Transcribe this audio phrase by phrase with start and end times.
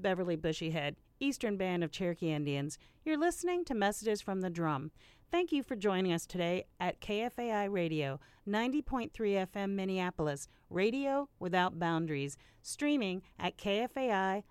[0.00, 2.78] Beverly Bushyhead, Eastern Band of Cherokee Indians.
[3.04, 4.90] You're listening to Messages from the Drum.
[5.30, 8.18] Thank you for joining us today at KFAI Radio,
[8.48, 14.42] 90.3 FM Minneapolis, radio without boundaries, streaming at kfai.org.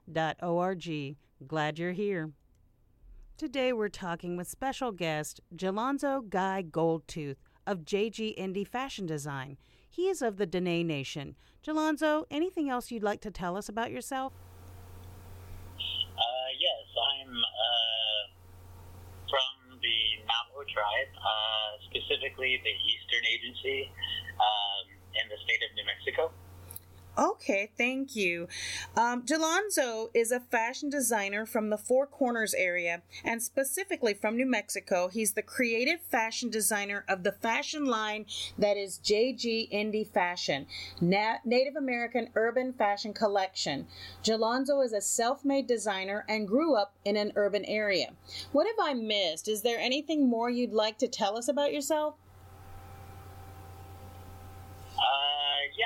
[1.48, 2.32] Glad you're here.
[3.38, 9.58] Today we're talking with special guest Jalonzo Guy Goldtooth of JG Indie Fashion Design.
[9.88, 11.36] He is of the Diné Nation.
[11.64, 14.34] Jalonzo, anything else you'd like to tell us about yourself?
[15.76, 18.22] Uh, yes, I'm uh,
[19.30, 23.80] from the Navajo tribe, uh, specifically the Eastern Agency
[24.40, 24.86] um,
[25.18, 26.32] in the state of New Mexico.
[27.18, 28.48] Okay, thank you.
[28.96, 29.24] Um,
[30.14, 35.08] is a fashion designer from the Four Corners area and specifically from New Mexico.
[35.08, 40.68] He's the creative fashion designer of the fashion line that is JG Indie Fashion,
[41.02, 43.88] Na- Native American Urban Fashion Collection.
[44.24, 48.14] Jalonzo is a self made designer and grew up in an urban area.
[48.52, 49.48] What have I missed?
[49.48, 52.16] Is there anything more you'd like to tell us about yourself?
[54.98, 55.86] Uh, yeah,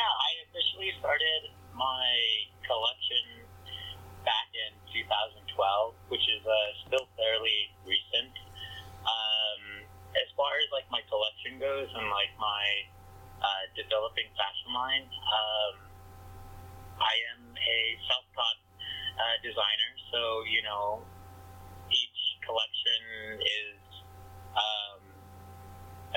[0.81, 2.09] Officially started my
[2.65, 3.45] collection
[4.25, 5.45] back in 2012,
[6.09, 6.57] which is uh,
[6.89, 8.33] still fairly recent.
[9.05, 9.85] Um,
[10.17, 12.65] as far as like my collection goes and like my
[13.45, 15.75] uh, developing fashion line, um,
[16.97, 17.77] I am a
[18.09, 18.59] self-taught
[19.21, 21.05] uh, designer, so you know
[21.93, 23.77] each collection is
[24.57, 25.01] um,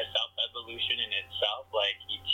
[0.00, 1.68] a self-evolution in itself.
[1.68, 2.32] Like each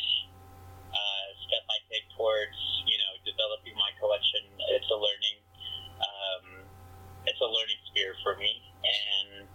[0.91, 4.43] uh, step I take towards you know developing my collection,
[4.75, 5.39] it's a learning
[6.03, 6.45] um,
[7.29, 9.49] it's a learning sphere for me, and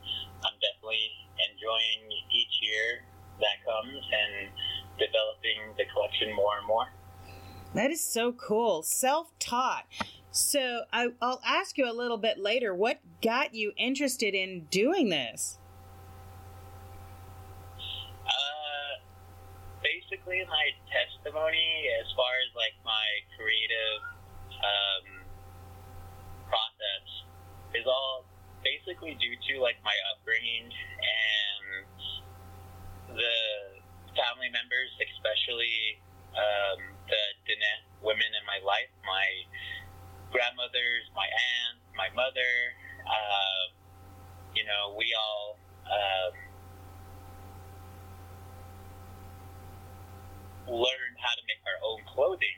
[0.44, 1.10] I'm definitely
[1.52, 3.06] enjoying each year
[3.40, 4.50] that comes and
[4.98, 6.88] developing the collection more and more.
[7.74, 8.84] That is so cool.
[8.84, 9.86] Self taught.
[10.32, 15.10] So I, I'll ask you a little bit later what got you interested in doing
[15.10, 15.60] this?
[18.26, 18.94] Uh,
[19.84, 24.02] basically, my testimony as far as like my creative
[24.60, 25.15] um,
[27.76, 28.26] is all
[28.64, 31.86] basically due to like my upbringing and
[33.14, 33.38] the
[34.16, 36.00] family members, especially
[36.34, 39.28] um, the Diné women in my life, my
[40.32, 42.54] grandmothers, my aunt, my mother.
[43.06, 43.64] Uh,
[44.56, 45.60] you know, we all.
[45.86, 46.34] Um,
[50.66, 52.58] learned how to make our own clothing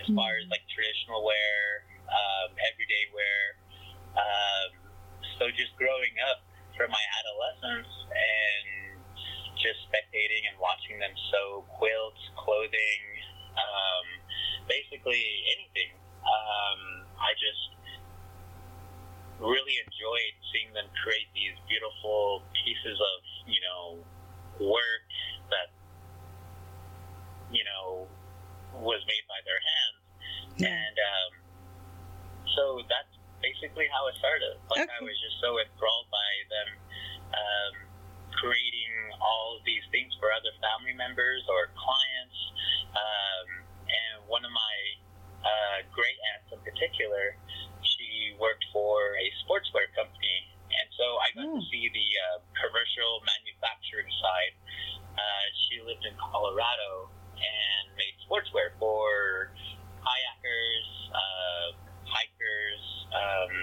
[0.00, 3.56] as far as like traditional wear, um, everyday wear.
[4.16, 4.70] Um,
[5.38, 6.40] so just growing up
[6.76, 9.00] from my adolescence and
[9.56, 13.02] just spectating and watching them sew quilts, clothing,
[13.56, 14.06] um,
[14.68, 15.24] basically
[15.56, 15.92] anything.
[16.24, 16.80] Um,
[17.20, 17.64] I just
[19.40, 24.00] really enjoyed seeing them create these beautiful pieces of, you know,
[24.60, 25.04] work
[25.52, 25.76] that
[27.50, 28.06] you know,
[28.74, 30.02] was made by their hands.
[30.58, 30.72] Yeah.
[30.72, 31.32] And um,
[32.56, 33.15] so that's
[33.46, 34.58] basically how it started.
[34.66, 36.68] Like I was just so enthralled by them
[37.30, 37.72] um,
[38.34, 42.38] creating all of these things for other family members or clients.
[42.90, 43.46] Um,
[43.86, 44.76] and one of my
[45.46, 47.38] uh, great aunts in particular,
[47.86, 50.50] she worked for a sportswear company.
[50.66, 51.70] And so I got to Mm.
[51.70, 54.54] see the uh, commercial manufacturing side.
[55.14, 57.08] Uh, she lived in Colorado
[57.38, 59.54] and made sportswear for
[60.02, 61.68] kayakers, uh,
[62.06, 63.54] hikers, um,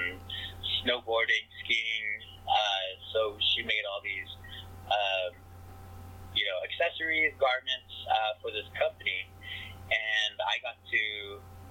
[0.84, 2.08] snowboarding, skiing.
[2.44, 3.20] Uh, so
[3.56, 4.32] she made all these,
[4.92, 5.32] um,
[6.36, 9.26] you know, accessories, garments uh, for this company,
[9.88, 11.04] and I got to,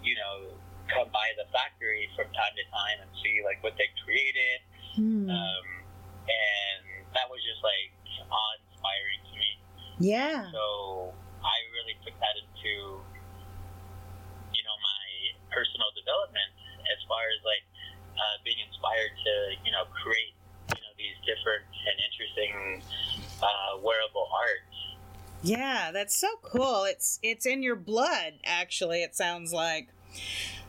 [0.01, 0.57] you know,
[0.89, 4.61] come by the factory from time to time and see like what they created,
[4.97, 5.25] Hmm.
[5.29, 5.67] um,
[6.29, 6.85] and
[7.17, 7.93] that was just like
[8.29, 9.51] awe-inspiring to me.
[10.01, 10.49] yeah.
[10.53, 11.13] So
[11.45, 13.01] I really took that into,
[14.53, 15.05] you know, my
[15.53, 16.53] personal development
[16.93, 17.65] as far as like
[18.15, 19.33] uh, being inspired to,
[19.65, 20.37] you know, create,
[20.77, 22.53] you know, these different and interesting
[23.43, 24.73] uh, wearable arts.
[25.43, 26.85] Yeah, that's so cool.
[26.85, 29.89] It's it's in your blood, actually, it sounds like.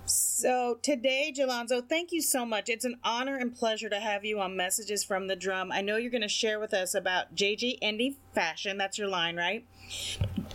[0.05, 2.67] So today, Jalonzo, thank you so much.
[2.67, 5.71] It's an honor and pleasure to have you on Messages from the Drum.
[5.71, 8.77] I know you're going to share with us about JG Indie Fashion.
[8.77, 9.65] That's your line, right?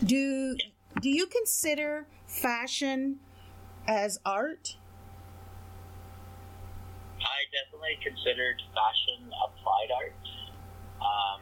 [0.03, 0.57] Do
[1.01, 3.19] do you consider fashion
[3.87, 4.75] as art?
[7.49, 10.25] Definitely considered fashion applied art.
[11.01, 11.41] Um,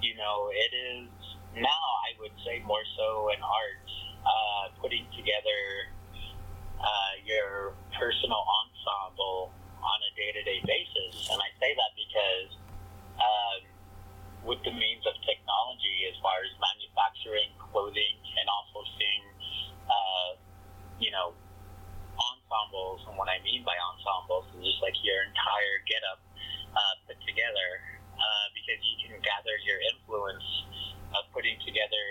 [0.00, 1.08] you know, it is
[1.52, 3.88] now, I would say, more so an art,
[4.24, 5.92] uh, putting together,
[6.80, 9.52] uh, your personal ensemble
[9.84, 11.28] on a day-to-day basis.
[11.28, 12.50] And I say that because
[13.20, 13.60] um,
[14.48, 19.24] with the means of technology, as far as manufacturing, clothing, and also seeing,
[19.88, 20.30] uh,
[21.00, 21.36] you know,
[22.46, 23.02] ensembles.
[23.10, 26.22] And what I mean by ensembles is just like your entire getup
[26.70, 27.68] uh, put together,
[28.14, 30.46] uh, because you can gather your influence
[31.18, 32.06] of putting together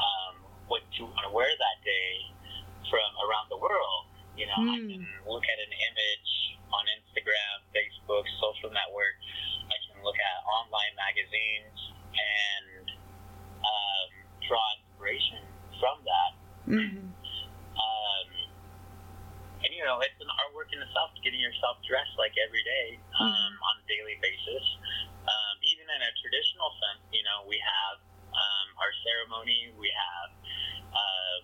[0.00, 0.40] um,
[0.72, 2.32] what you want to wear that day
[2.88, 4.08] from around the world.
[4.36, 4.72] You know, mm.
[4.72, 6.32] I can look at an image
[6.72, 9.16] on Instagram, Facebook, social network.
[9.68, 11.76] I can look at online magazines
[12.16, 12.86] and
[13.60, 14.08] um,
[14.48, 15.44] draw inspiration
[15.76, 16.30] from that.
[16.70, 17.19] Mm-hmm.
[19.80, 23.16] You know, it's an artwork in itself, getting yourself dressed like every day mm-hmm.
[23.16, 23.64] um, mm-hmm.
[23.64, 24.60] on a daily basis.
[25.24, 27.96] Um, even in a traditional sense, you know, we have
[28.28, 30.30] um, our ceremony, we have,
[30.92, 31.40] um,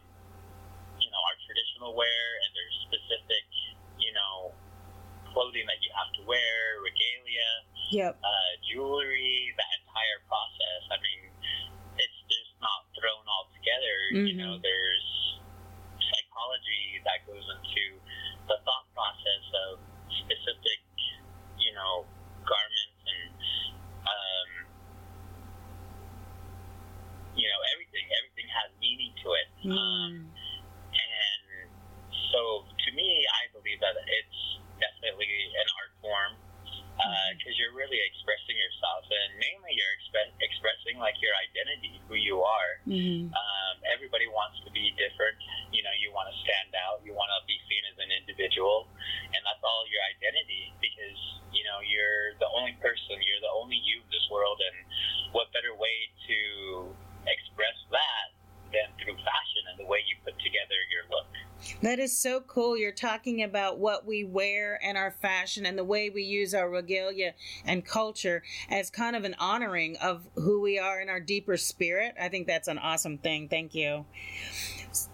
[1.00, 3.48] you know, our traditional wear, and there's specific,
[3.96, 4.52] you know,
[5.32, 7.50] clothing that you have to wear, regalia,
[7.88, 8.20] yep.
[8.20, 10.82] uh, jewelry, that entire process.
[10.92, 11.32] I mean,
[11.96, 13.96] it's just not thrown all together.
[14.12, 14.28] Mm-hmm.
[14.28, 15.08] You know, there's
[16.04, 17.96] psychology that goes into
[18.48, 19.82] the thought process of
[20.22, 20.80] specific,
[21.58, 22.06] you know,
[22.46, 23.34] garments and
[24.06, 24.50] um,
[27.34, 28.06] you know, everything.
[28.22, 29.48] Everything has meaning to it.
[29.66, 29.74] Mm.
[29.74, 30.12] Um,
[30.94, 31.44] and
[32.32, 34.40] so, to me, I believe that it's
[34.78, 35.28] definitely
[35.58, 36.32] an art form
[36.96, 42.16] because uh, you're really expressing yourself, and mainly you're exp- expressing like your identity, who
[42.16, 42.72] you are.
[42.88, 43.28] Mm-hmm.
[43.28, 45.36] Um, everybody wants to be different.
[45.76, 47.04] You know, you want to stand out.
[47.04, 48.88] You want to be seen as an individual,
[49.28, 51.20] and that's all your identity because
[51.52, 53.20] you know you're the only person.
[53.20, 54.76] You're the only you in this world, and
[55.36, 56.38] what better way to
[57.28, 58.32] express that
[58.72, 61.30] than through fashion and the way you put together your look.
[61.82, 62.74] That is so cool.
[62.74, 66.70] You're talking about what we wear and our fashion and the way we use our
[66.70, 67.34] regalia
[67.66, 72.14] and culture as kind of an honoring of who we are in our deeper spirit.
[72.18, 73.50] I think that's an awesome thing.
[73.50, 74.06] Thank you.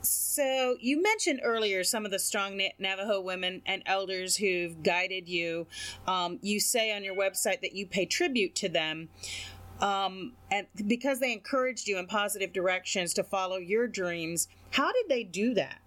[0.02, 5.66] So, you mentioned earlier some of the strong Navajo women and elders who've guided you.
[6.06, 9.08] Um, you say on your website that you pay tribute to them
[9.80, 14.46] um, and because they encouraged you in positive directions to follow your dreams.
[14.70, 15.80] How did they do that?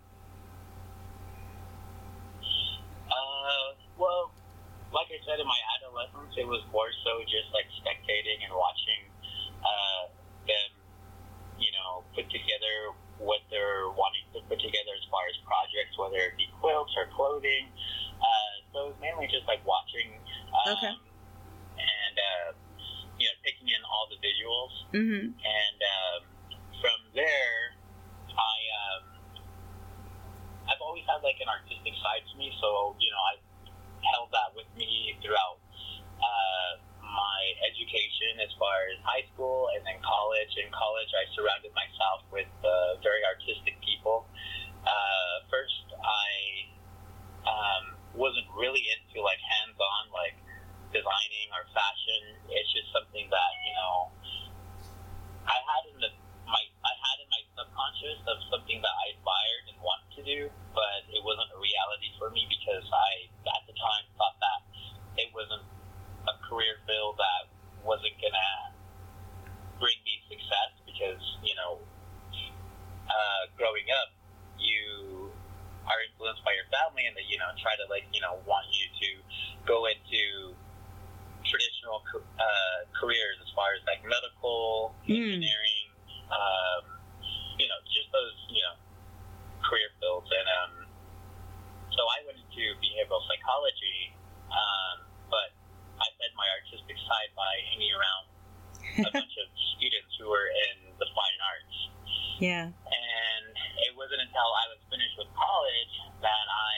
[3.15, 4.31] Uh, well,
[4.93, 9.01] like I said, in my adolescence, it was more so just like spectating and watching
[9.61, 10.03] uh,
[10.45, 10.69] them,
[11.57, 16.19] you know, put together what they're wanting to put together as far as projects, whether
[16.19, 17.71] it be quilts or clothing.
[18.19, 20.19] Uh, so it was mainly just like watching.
[20.51, 20.95] Um, okay.
[21.75, 22.47] And uh,
[23.19, 24.73] you know, taking in all the visuals.
[24.91, 25.25] Mm-hmm.
[25.31, 26.21] And um,
[26.83, 27.59] from there,
[28.35, 29.03] I um,
[30.67, 33.33] I've always had like an artistic side to me, so you know I
[34.13, 35.59] held that with me throughout
[36.21, 36.71] uh,
[37.01, 40.51] my education as far as high school and then college.
[40.59, 44.27] In college, I surrounded myself with uh, very artistic people.
[44.85, 46.29] Uh, first, I
[47.45, 50.37] um, wasn't really into like hands-on like
[50.93, 52.39] designing or fashion.
[52.49, 53.97] It's just something that you know
[55.45, 56.11] I had in the
[56.45, 60.49] my I had in my subconscious of something that I admired and wanted to do,
[60.73, 64.59] but it wasn't a reality for me because I at the time thought that
[65.19, 65.63] it wasn't
[66.27, 67.51] a career field that
[67.85, 68.73] wasn't gonna
[69.79, 71.77] bring me success because you know
[73.05, 74.15] uh, growing up
[74.57, 75.29] you
[75.85, 78.65] are influenced by your family and they you know try to like you know want
[78.73, 79.09] you to
[79.67, 80.55] go into
[81.45, 85.13] traditional uh, careers as far as like medical, mm.
[85.13, 85.87] engineering,
[86.33, 86.83] um,
[87.57, 88.75] you know, just those, you know,
[89.65, 90.29] career fields.
[90.29, 90.73] And um,
[91.91, 94.13] so I went into behavioral psychology,
[94.51, 94.95] um,
[95.27, 95.51] but
[95.99, 98.25] I fed my artistic side by hanging around
[99.05, 101.77] a bunch of students who were in the fine arts.
[102.39, 102.67] Yeah.
[102.67, 103.45] And
[103.87, 106.75] it wasn't until I was finished with college that I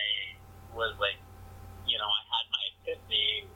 [0.77, 1.17] was like,
[1.89, 3.49] you know, I had my epiphany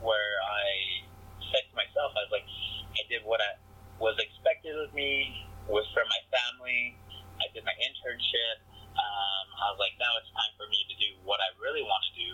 [0.00, 1.04] where I
[1.52, 2.48] said to myself, I was like,
[2.96, 3.60] I did what I
[4.00, 6.96] was expected of me, was from my family.
[7.38, 8.64] I did my internship.
[8.92, 12.02] Um, I was like, now it's time for me to do what I really want
[12.12, 12.30] to do.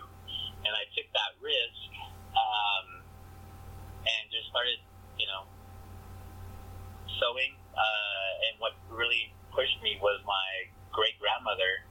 [0.66, 1.90] And I took that risk
[2.34, 2.86] um,
[4.04, 4.82] and just started,
[5.16, 5.46] you know,
[7.20, 7.54] sewing.
[7.72, 11.86] Uh, and what really pushed me was my great grandmother.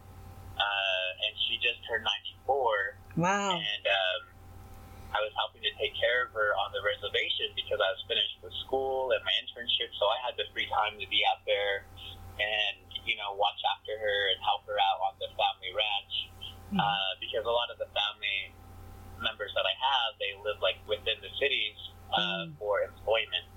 [0.57, 2.03] Uh, and she just turned
[2.43, 2.97] 94.
[3.17, 3.55] Wow.
[3.55, 4.21] And um,
[5.15, 8.35] I was helping to take care of her on the reservation because I was finished
[8.43, 11.87] with school and my internship, so I had the free time to be out there
[12.37, 16.13] and you know watch after her and help her out on the family ranch.
[16.69, 16.77] mm-hmm.
[16.77, 18.53] uh, because a lot of the family
[19.17, 21.77] members that I have, they live like within the cities
[22.13, 22.53] uh, mm.
[22.61, 23.47] for employment.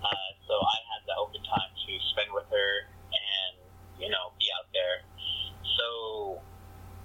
[0.00, 2.72] Uh, so I had the open time to spend with her
[3.12, 3.54] and
[4.00, 5.04] you know be out there.
[5.76, 6.40] So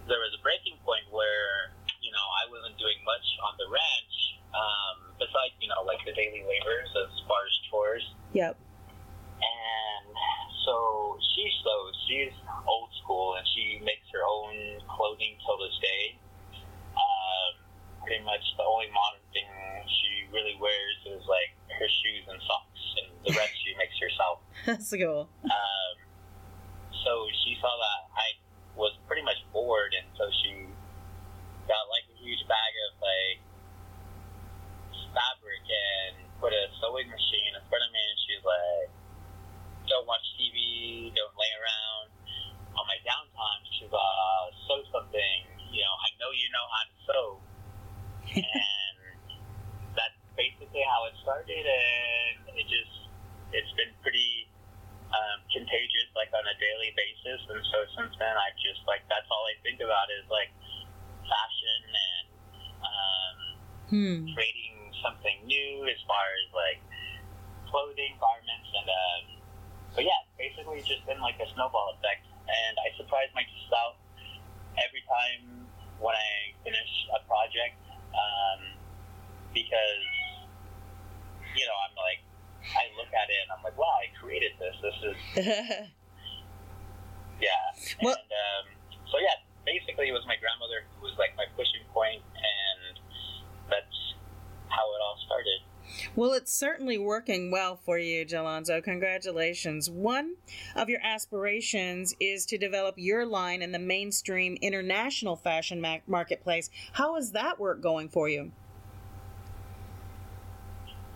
[0.08, 4.16] there was a breaking point where you know I wasn't doing much on the ranch
[4.56, 8.06] um, besides you know like the daily labors as far as chores.
[8.34, 8.56] Yep.
[9.38, 10.10] And
[10.66, 11.96] so she sews.
[12.10, 12.36] She's
[12.68, 16.18] old school, and she makes her own clothing till this day.
[16.98, 17.52] Um,
[18.04, 19.48] pretty much the only modern thing
[19.86, 24.42] she really wears is like her shoes and socks, and the rest she makes herself.
[24.66, 25.30] That's cool.
[25.46, 25.96] Um,
[27.06, 27.12] so
[27.46, 28.28] she saw that I
[28.76, 30.68] was pretty much bored, and so she
[31.70, 33.40] got like a huge bag of like
[35.16, 38.90] fabric and put a sewing machine in front of me, and she's like,
[39.98, 42.08] "Don't watch TV, don't lay around."
[42.78, 45.38] On my downtime, like, uh, "Sew something."
[45.74, 47.26] You know, I know you know how to sew,
[48.38, 48.98] and
[49.98, 53.10] that's basically how it started, and it just
[53.58, 54.46] it's been pretty
[55.10, 57.42] um, contagious, like on a daily basis.
[57.50, 60.54] And so since then, I've just like that's all I think about is like
[61.26, 62.28] fashion and
[62.86, 63.38] um,
[63.90, 64.18] hmm.
[64.38, 66.82] creating something new as far as like
[67.68, 69.27] clothing, garments, and um,
[69.98, 72.22] but yeah, basically it's just been like a snowball effect.
[72.46, 73.98] And I surprise myself
[74.78, 75.66] every time
[75.98, 77.82] when I finish a project
[78.14, 78.78] um,
[79.58, 80.06] because
[81.58, 82.22] you know I'm like
[82.78, 84.78] I look at it and I'm like, wow, I created this.
[84.86, 85.18] This is
[87.42, 87.66] yeah.
[88.00, 88.66] Well, and um,
[89.10, 93.02] so yeah, basically it was my grandmother who was like my pushing point, and
[93.66, 93.98] that's
[94.70, 95.66] how it all started.
[96.16, 98.84] Well, it's certainly working well for you, Jalonzo.
[98.84, 99.90] Congratulations.
[99.90, 100.36] One
[100.76, 106.70] of your aspirations is to develop your line in the mainstream international fashion ma- marketplace.
[106.94, 108.52] How is that work going for you?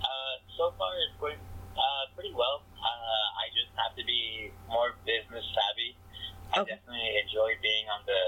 [0.01, 1.37] Uh, so far, it's going
[1.75, 2.63] uh, pretty well.
[2.77, 5.95] Uh, I just have to be more business savvy.
[6.53, 8.21] I definitely enjoy being on the,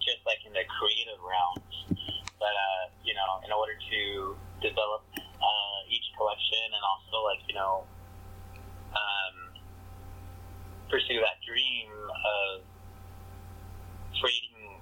[0.00, 2.08] just like in the creative realms.
[2.38, 5.02] But, uh, you know, in order to develop
[5.88, 7.84] each collection and also like you know
[8.92, 9.36] um,
[10.88, 12.64] pursue that dream of
[14.20, 14.80] creating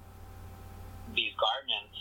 [1.15, 1.99] these garments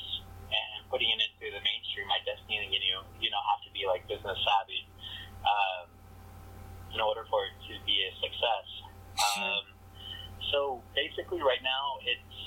[0.49, 2.07] and putting it into the mainstream.
[2.09, 4.85] I just definitely you know you know have to be like business savvy
[5.45, 5.87] um,
[6.93, 8.67] in order for it to be a success.
[9.15, 9.65] Um,
[10.51, 12.45] so basically, right now it's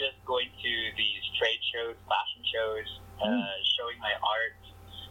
[0.00, 2.88] just going to these trade shows, fashion shows,
[3.20, 3.60] uh, mm.
[3.76, 4.59] showing my art,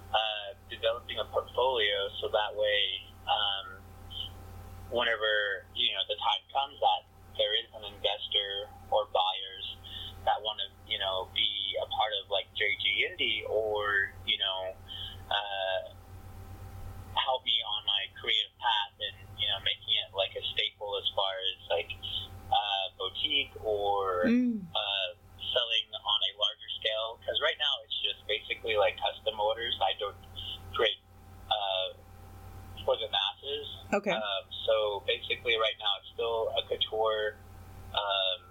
[0.09, 2.81] uh, developing a portfolio, so that way,
[3.29, 3.67] um,
[4.89, 9.65] whenever you know the time comes that there is an investor or buyers
[10.27, 11.47] that want to, you know, be
[11.79, 14.75] a part of like JG Indie or you know,
[15.31, 15.81] uh,
[17.15, 21.07] help me on my creative path and you know making it like a staple as
[21.15, 21.91] far as like
[22.51, 24.59] uh, boutique or mm.
[24.59, 25.09] uh,
[25.53, 26.58] selling on a larger
[27.19, 29.75] Because right now it's just basically like custom orders.
[29.81, 30.17] I don't
[30.73, 31.01] create
[31.49, 31.97] uh,
[32.85, 33.67] for the masses.
[33.93, 34.15] Okay.
[34.15, 37.37] Um, so basically, right now it's still a couture
[37.93, 38.41] um,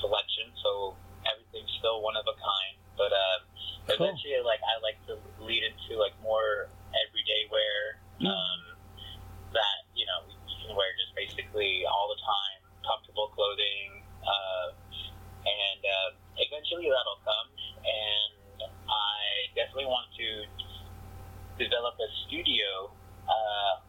[0.00, 0.52] selection.
[0.62, 0.94] So
[1.26, 2.76] everything's still one of a kind.
[2.96, 3.40] But um,
[3.86, 4.10] cool.
[4.10, 7.78] eventually, like I like to lead into like more everyday wear.
[8.18, 8.34] Mm.
[8.34, 8.60] Um,
[9.54, 14.04] that you know you can wear just basically all the time, comfortable clothing.
[14.20, 14.76] Uh,
[15.48, 17.48] and uh, eventually that'll come.
[17.82, 18.32] And
[18.86, 20.28] I definitely want to
[21.58, 22.94] develop a studio,
[23.26, 23.82] uh,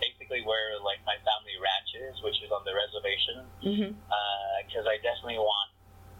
[0.00, 4.88] basically where like my family ranch is, which is on the reservation, because mm-hmm.
[4.88, 5.70] uh, I definitely want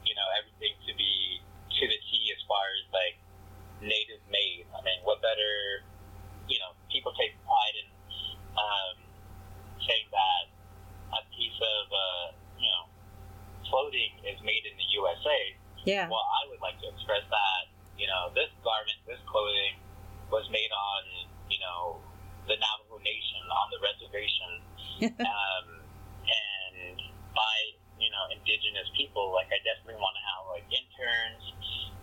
[0.05, 1.41] you know everything to be
[1.81, 3.17] to the T as far as like
[3.81, 4.69] native made.
[4.77, 5.85] I mean, what better?
[6.49, 7.89] You know, people take pride in
[8.59, 8.97] um,
[9.87, 10.45] saying that
[11.15, 12.27] a piece of uh,
[13.71, 15.41] clothing is made in the USA.
[15.87, 16.11] Yeah.
[16.11, 17.63] Well, I would like to express that,
[17.97, 19.79] you know, this garment, this clothing
[20.29, 21.03] was made on,
[21.49, 22.03] you know,
[22.51, 24.51] the Navajo Nation on the reservation.
[25.23, 25.67] um,
[26.27, 26.99] and
[27.33, 27.57] by,
[27.97, 31.45] you know, indigenous people, like I definitely want to have like interns.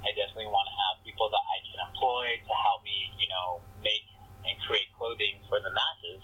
[0.01, 3.62] I definitely want to have people that I can employ to help me, you know,
[3.83, 4.07] make
[4.47, 6.24] and create clothing for the masses.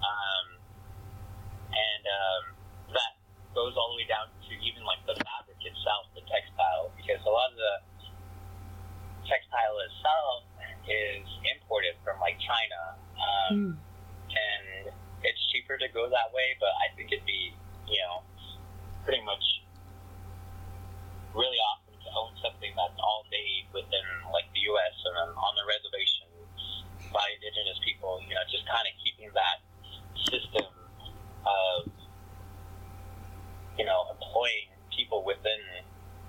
[0.00, 0.46] Um,
[1.70, 2.42] and um,
[2.96, 3.20] that
[3.54, 7.32] goes all the way down to even like the fabric itself, the textile, because a
[7.32, 7.74] lot of the
[9.28, 10.42] textile itself
[10.88, 12.80] is imported from like China,
[13.20, 13.72] um, mm.
[14.32, 16.56] and it's cheaper to go that way.
[16.58, 17.54] But I think it'd be,
[17.86, 18.24] you know,
[19.04, 19.42] pretty much
[21.34, 24.94] really awesome to own something that's all made within like the U.S.
[25.06, 28.18] and then on the reservations by indigenous people.
[28.26, 29.62] You know, just kind of keeping that
[30.26, 30.66] system
[31.46, 31.86] of
[33.80, 35.60] you know employing people within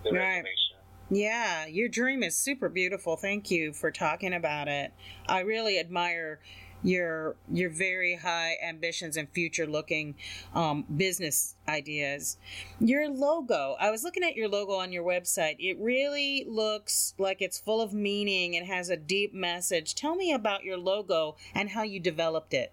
[0.03, 0.37] the Right.
[0.37, 0.77] reservation.
[1.09, 3.17] Yeah, your dream is super beautiful.
[3.17, 4.93] Thank you for talking about it.
[5.27, 6.39] I really admire
[6.83, 10.15] your your very high ambitions and future looking
[10.55, 12.37] um, business ideas.
[12.79, 13.75] Your logo.
[13.79, 15.57] I was looking at your logo on your website.
[15.59, 19.93] It really looks like it's full of meaning and has a deep message.
[19.93, 22.71] Tell me about your logo and how you developed it.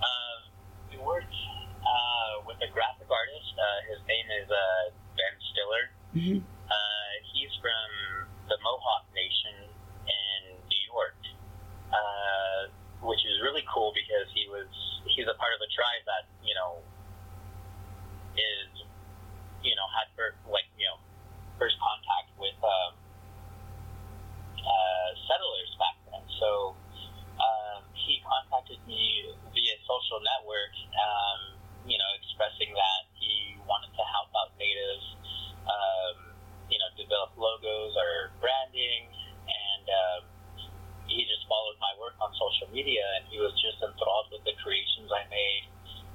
[0.00, 0.36] Uh,
[0.90, 1.32] we worked
[1.80, 3.52] uh, with a graphic artist.
[3.56, 5.84] Uh, his name is uh, Ben Stiller.
[6.16, 6.40] Mm-hmm.
[6.40, 7.88] Uh, he's from
[8.48, 9.68] the Mohawk Nation
[10.08, 11.20] in New York,
[11.92, 12.72] uh,
[13.04, 14.66] which is really cool because he was
[15.12, 16.80] he's a part of a tribe that you know
[18.34, 18.72] is
[19.60, 20.96] you know had first, like you know
[21.60, 22.92] first contact with um,
[24.56, 26.24] uh, settlers back then.
[26.40, 26.74] So
[27.40, 31.40] um, he contacted me via social network, um,
[31.88, 35.06] you know, expressing that he wanted to help out natives,
[35.64, 36.16] um,
[36.68, 39.08] you know, develop logos or branding,
[39.46, 40.22] and um,
[41.06, 44.54] he just followed my work on social media, and he was just enthralled with the
[44.60, 45.64] creations I made.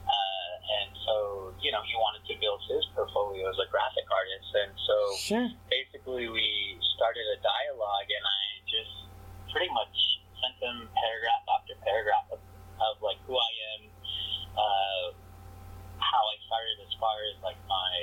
[0.01, 1.15] Uh, and so,
[1.63, 5.47] you know, he wanted to build his portfolio as a graphic artist, and so Sure.
[5.71, 6.47] basically we
[6.97, 8.95] started a dialogue and I just
[9.53, 9.95] pretty much
[10.41, 12.41] sent him paragraph after paragraph of,
[12.81, 13.81] of like who I am,
[14.57, 15.05] uh,
[16.01, 17.93] how I started as far as like my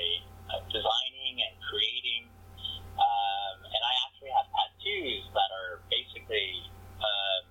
[0.55, 2.27] uh, designing and creating.
[2.99, 6.67] Um, and I actually have tattoos that are basically
[6.99, 7.45] um,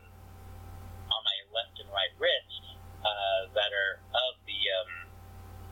[1.09, 4.93] on my left and right wrist uh, that are of the um,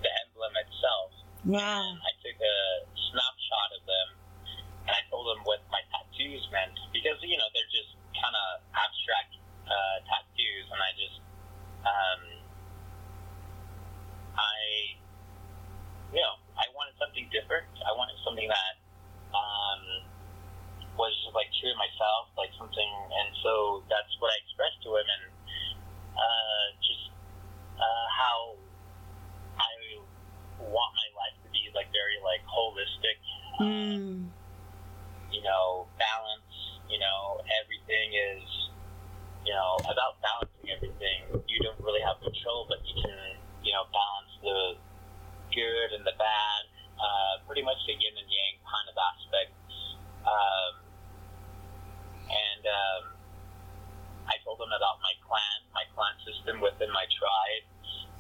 [0.00, 1.12] the emblem itself.
[1.44, 1.84] Wow.
[2.00, 2.58] I took a
[3.12, 4.08] snapshot of them
[4.86, 8.64] and I told them what my tattoos meant because you know they're just kind of
[8.72, 9.34] abstract
[9.66, 11.18] uh, tattoos, and I just
[11.84, 12.22] um,
[14.38, 14.56] I
[16.14, 17.66] you know I wanted something different.
[17.84, 18.74] I wanted something that
[19.34, 19.82] um,
[21.24, 25.07] just like true to myself, like something, and so that's what I expressed to him,
[25.07, 25.24] and
[26.16, 27.05] uh, just
[27.76, 28.57] uh, how
[29.61, 29.72] I
[30.61, 33.18] want my life to be like very like holistic,
[33.57, 34.29] Mm.
[35.33, 36.44] you know, balance.
[36.92, 38.46] You know, everything is,
[39.42, 41.42] you know, about balancing everything.
[41.50, 44.61] You don't really have control, but you can, you know, balance the
[45.50, 46.62] good and the bad.
[46.96, 49.52] Uh, pretty much the yin and yang kind of aspect.
[50.24, 50.86] Um,
[52.26, 53.02] and um,
[54.26, 57.64] I told them about my clan, my clan system within my tribe.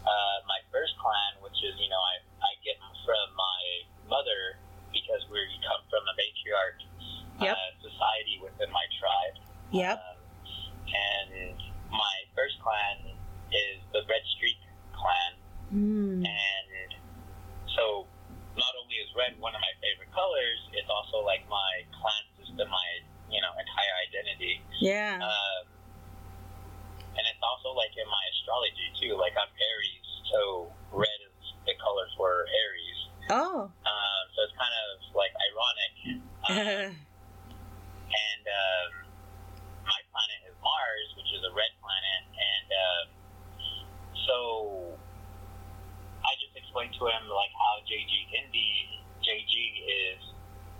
[0.06, 2.16] Uh, my first clan, which is, you know, I,
[2.46, 3.62] I get from my
[4.06, 4.62] mother
[4.94, 6.86] because we come from a matriarch
[7.36, 7.52] Yep.
[7.52, 9.36] uh, society within my tribe.
[9.68, 9.98] Yep.
[10.00, 10.16] Um,
[10.88, 11.58] and
[11.92, 13.12] my first clan
[13.52, 14.56] is the Red Streak
[14.96, 15.32] clan.
[15.68, 16.24] Mm.
[16.24, 16.90] And
[17.76, 18.08] so
[18.56, 22.72] not only is red one of my favorite colors, it's also like my clan system,
[22.72, 22.88] my,
[23.30, 24.62] you know, entire identity.
[24.80, 25.18] Yeah.
[25.22, 25.64] Um,
[27.16, 29.12] and it's also like in my astrology too.
[29.16, 30.40] Like I'm Aries, so
[30.92, 33.00] red is the color for Aries.
[33.32, 33.66] oh.
[33.72, 35.92] Um, so it's kind of like ironic.
[36.46, 36.54] Um,
[38.06, 38.90] and um,
[39.82, 42.22] my planet is Mars, which is a red planet.
[42.38, 43.06] And um,
[44.30, 44.36] so
[46.22, 49.54] I just explained to him like how JG Indie, JG
[49.90, 50.22] is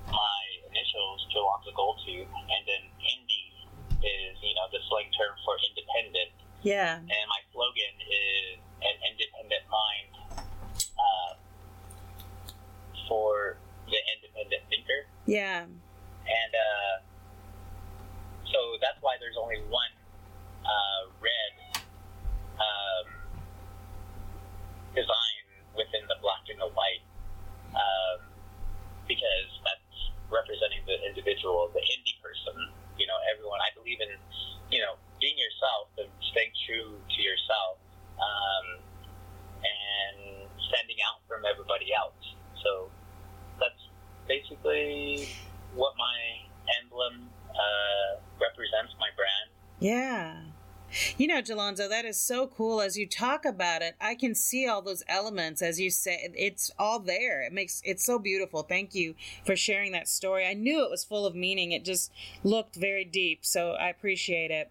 [0.07, 0.43] my
[0.87, 2.15] initials, Jolanta to.
[2.23, 3.51] and then indie
[4.03, 6.31] is you know the slang term for independent
[6.63, 6.99] yeah.
[6.99, 10.11] and my slogan is an independent mind
[10.99, 11.33] uh,
[13.09, 15.07] for the independent thinker.
[15.27, 15.63] Yeah.
[15.63, 16.95] And uh,
[18.51, 19.95] so that's why there's only one
[20.67, 21.87] uh, red
[22.59, 23.07] um,
[24.91, 25.45] design
[25.79, 27.07] within the black and the white
[27.79, 28.27] um,
[29.07, 29.87] because that's
[30.35, 32.75] representing the individual, the indie person.
[32.99, 33.61] You know, everyone.
[33.61, 34.09] I believe in,
[34.73, 37.77] you know, being yourself and staying true to yourself
[38.17, 38.67] um,
[39.61, 42.17] and standing out from everybody else.
[42.65, 42.89] So
[43.61, 43.83] that's
[44.29, 45.29] basically
[45.75, 46.19] what my
[46.83, 49.49] emblem uh, represents, my brand.
[49.81, 50.41] Yeah.
[51.47, 52.81] You know, Jalonzo, that is so cool.
[52.81, 55.63] As you talk about it, I can see all those elements.
[55.63, 57.43] As you say, it's all there.
[57.43, 58.63] It makes it's so beautiful.
[58.63, 60.47] Thank you for sharing that story.
[60.47, 61.73] I knew it was full of meaning.
[61.73, 63.45] It just looked very deep.
[63.45, 64.71] So I appreciate it.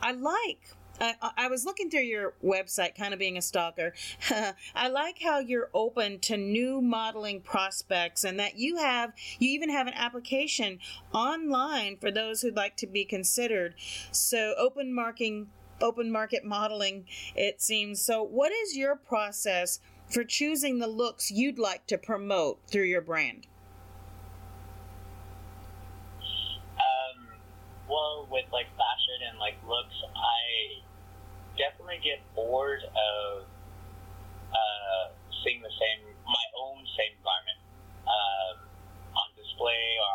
[0.00, 3.94] I like I, I was looking through your website, kind of being a stalker.
[4.74, 9.70] I like how you're open to new modeling prospects and that you have, you even
[9.70, 10.78] have an application
[11.12, 13.74] online for those who'd like to be considered.
[14.12, 15.48] So, open marking,
[15.84, 17.04] open market modeling,
[17.36, 18.00] it seems.
[18.00, 23.02] So, what is your process for choosing the looks you'd like to promote through your
[23.02, 23.46] brand?
[26.18, 27.28] Um,
[27.88, 30.80] well, with like fashion and like looks, I
[31.56, 33.44] definitely get bored of
[34.50, 35.12] uh,
[35.44, 37.60] seeing the same, my own same garment
[38.08, 38.56] um,
[39.14, 40.08] on display or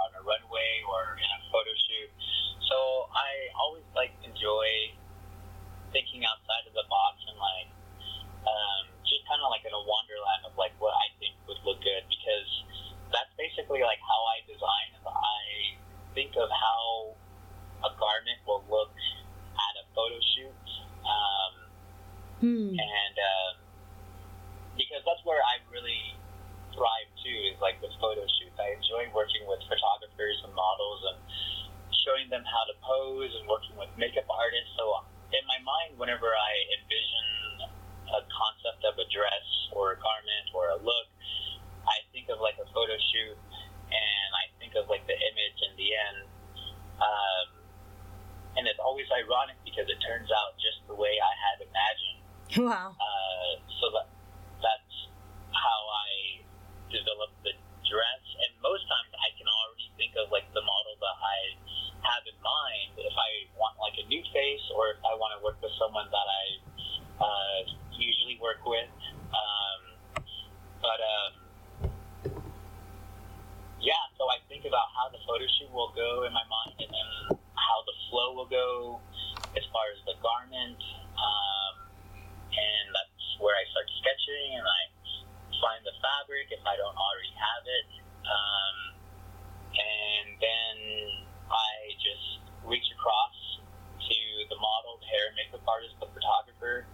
[96.60, 96.86] photographer,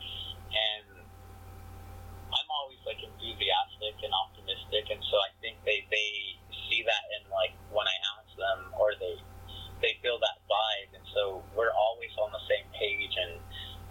[0.54, 0.86] and
[2.30, 6.10] I'm always like enthusiastic and optimistic, and so I think they, they
[6.70, 9.18] see that in like when I ask them, or they
[9.82, 13.42] they feel that vibe, and so we're always on the same page, and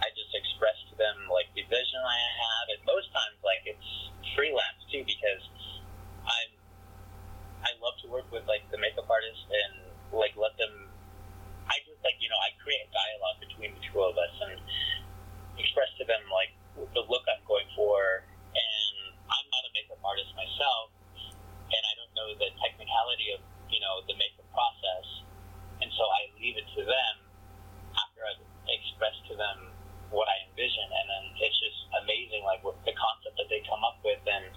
[0.01, 3.91] I just express to them like the vision I have, and most times like it's
[4.39, 5.43] freelance too because
[6.25, 6.51] I'm
[7.65, 10.89] I love to work with like the makeup artist and like let them.
[11.65, 14.61] I just like you know I create a dialogue between the two of us and
[16.05, 16.53] to them like
[16.93, 20.93] the look I'm going for, and I'm not a makeup artist myself,
[21.73, 23.41] and I don't know the technicality of
[23.73, 25.25] you know the makeup process,
[25.81, 27.15] and so I leave it to them
[27.97, 29.73] after I've expressed to them
[30.13, 33.81] what I envision, and then it's just amazing like what the concept that they come
[33.81, 34.53] up with, and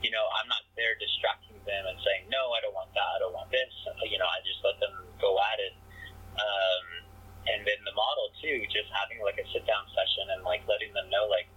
[0.00, 3.18] you know I'm not there distracting them and saying no, I don't want that, I
[3.20, 3.72] don't want this,
[4.08, 5.76] you know I just let them go at it.
[6.36, 6.86] Um,
[7.48, 10.92] and then the model too, just having like a sit down session and like letting
[10.92, 11.48] them know like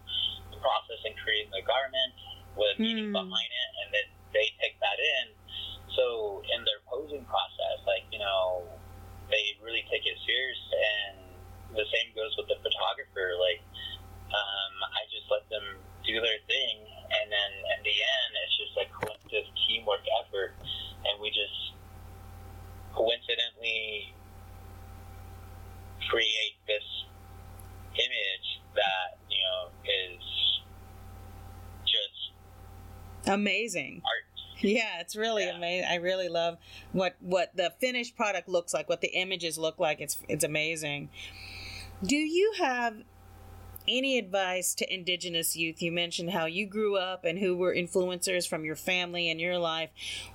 [0.52, 2.14] the process in creating the garment,
[2.58, 3.20] with meaning Hmm.
[3.20, 5.26] behind it, and then they take that in.
[5.96, 8.68] So in their posing process, like you know,
[9.30, 11.16] they really take it serious, and
[11.76, 13.36] the same goes with the photographer.
[13.40, 13.62] Like
[14.34, 16.76] um, I just let them do their thing,
[17.12, 20.56] and then in the end, it's just a collective teamwork effort,
[21.06, 21.76] and we just
[22.96, 24.14] coincidentally
[26.10, 26.84] create this
[27.94, 30.22] image that you know is
[31.86, 34.02] just Amazing.
[34.06, 34.26] art.
[34.62, 35.56] Yeah, it's really Yeah.
[35.56, 35.88] amazing.
[35.90, 36.58] I really love
[36.92, 40.02] what what the finished product looks like, what the images look like.
[40.02, 41.10] It's it's amazing.
[42.04, 43.04] Do you have
[43.90, 45.82] any advice to indigenous youth?
[45.82, 49.58] You mentioned how you grew up and who were influencers from your family and your
[49.58, 49.90] life.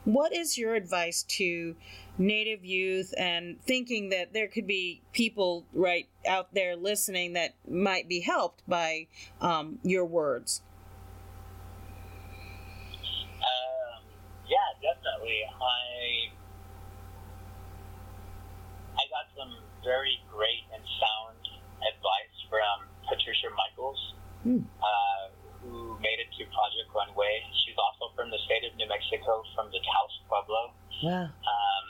[0.04, 1.76] What is your advice to
[2.18, 8.08] native youth and thinking that there could be people right out there listening that might
[8.08, 9.06] be helped by
[9.40, 10.62] um, your words?
[13.02, 14.02] Um,
[14.48, 15.40] yeah, definitely.
[15.48, 16.30] I
[18.94, 24.00] I got some very great and sound advice from Patricia Michaels,
[24.44, 24.60] Hmm.
[24.80, 25.24] uh,
[25.64, 27.44] who made it to Project Runway.
[27.64, 30.72] She's also from the state of New Mexico, from the Taos Pueblo.
[31.02, 31.24] Wow.
[31.32, 31.88] Um,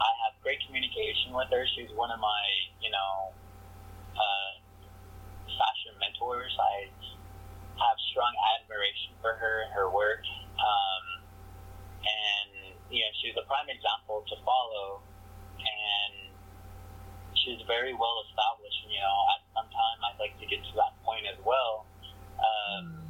[0.00, 1.66] I have great communication with her.
[1.76, 2.42] She's one of my,
[2.80, 3.32] you know,
[4.16, 4.52] uh,
[5.52, 6.56] fashion mentors.
[6.58, 6.88] I
[7.76, 10.24] have strong admiration for her and her work.
[10.56, 11.04] Um,
[12.04, 15.00] and, you know, she's a prime example to follow.
[15.60, 16.23] And
[17.44, 18.80] she's very well established.
[18.88, 21.86] You know, at some time I'd like to get to that point as well.
[22.40, 23.04] Um,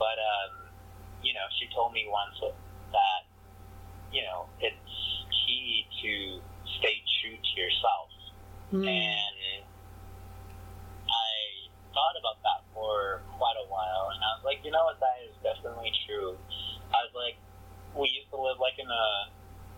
[0.00, 0.72] but um,
[1.22, 3.22] you know, she told me once that
[4.10, 4.96] you know it's
[5.46, 6.40] key to
[6.80, 8.08] stay true to yourself,
[8.72, 8.88] Mm.
[8.88, 9.36] and
[11.04, 11.32] I
[11.92, 15.20] thought about that for quite a while, and I was like, you know what, that
[15.28, 16.40] is definitely true.
[16.88, 17.36] I was like,
[17.92, 19.06] we used to live like in a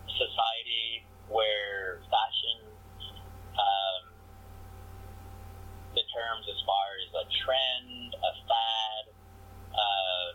[0.07, 2.71] society where fashion,
[3.55, 4.01] um,
[5.95, 9.03] the terms as far as a trend, a fad,
[9.75, 10.33] um,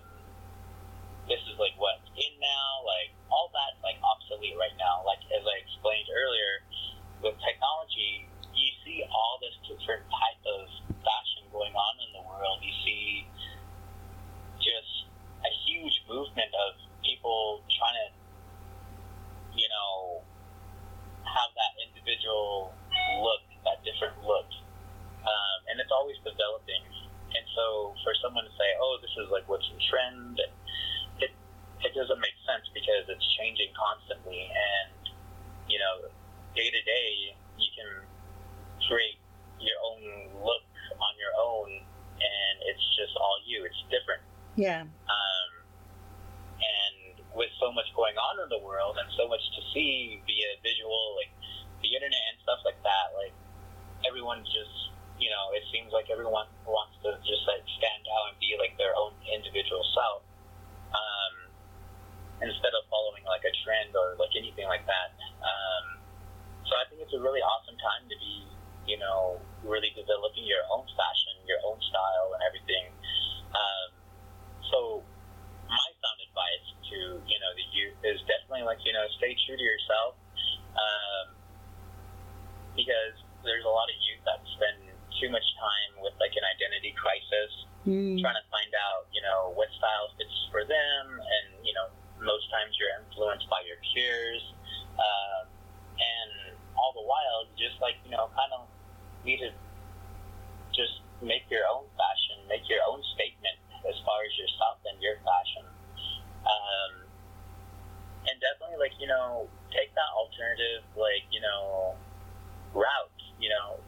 [1.28, 5.04] this is like what's in now, like all that's like obsolete right now.
[5.06, 6.64] Like as I explained earlier,
[7.22, 10.68] with technology, you see all this different type of
[11.04, 12.60] fashion going on in the world.
[12.64, 13.28] You see
[14.60, 15.08] just
[15.44, 18.08] a huge movement of people trying to,
[19.56, 20.24] you know,
[21.24, 22.72] have that individual
[23.20, 24.48] look, that different look.
[25.20, 26.86] Um, and it's always developing.
[27.34, 30.38] And so for someone to say, oh, this is like what's in trend,
[31.18, 31.34] it,
[31.82, 34.46] it doesn't make sense because it's changing constantly.
[34.46, 35.10] And,
[35.66, 36.06] you know,
[36.54, 37.90] day to day, you can
[38.86, 39.18] create
[39.58, 40.62] your own look
[40.94, 41.82] on your own,
[42.22, 43.66] and it's just all you.
[43.66, 44.22] It's different.
[44.54, 44.86] Yeah.
[44.86, 45.50] Um,
[46.62, 50.50] and with so much going on in the world and so much to see via
[50.62, 51.34] visual, like
[51.82, 53.34] the internet and stuff like that, like
[54.06, 54.89] everyone just,
[55.20, 58.74] you know, it seems like everyone wants to just like stand out and be like
[58.80, 60.24] their own individual self,
[60.96, 61.34] um,
[62.40, 65.12] instead of following like a trend or like anything like that.
[65.44, 66.00] Um,
[66.64, 68.48] so I think it's a really awesome time to be,
[68.88, 72.88] you know, really developing your own fashion, your own style, and everything.
[73.52, 73.90] Um,
[74.72, 74.78] so
[75.68, 79.58] my sound advice to you know the youth is definitely like you know stay true
[79.58, 80.16] to yourself,
[80.74, 81.26] um,
[82.74, 84.89] because there's a lot of youth that spend
[85.20, 88.20] too much time with like an identity crisis, Mm.
[88.20, 91.88] trying to find out you know what style fits for them, and you know
[92.20, 94.42] most times you're influenced by your peers,
[95.00, 95.48] um,
[95.96, 98.68] and all the while just like you know kind of
[99.24, 99.48] need to
[100.76, 103.56] just make your own fashion, make your own statement
[103.88, 105.64] as far as yourself and your fashion.
[106.44, 106.92] Um,
[108.28, 111.96] and definitely, like, you know, take that alternative, like, you know,
[112.72, 113.20] route.
[113.40, 113.80] You know,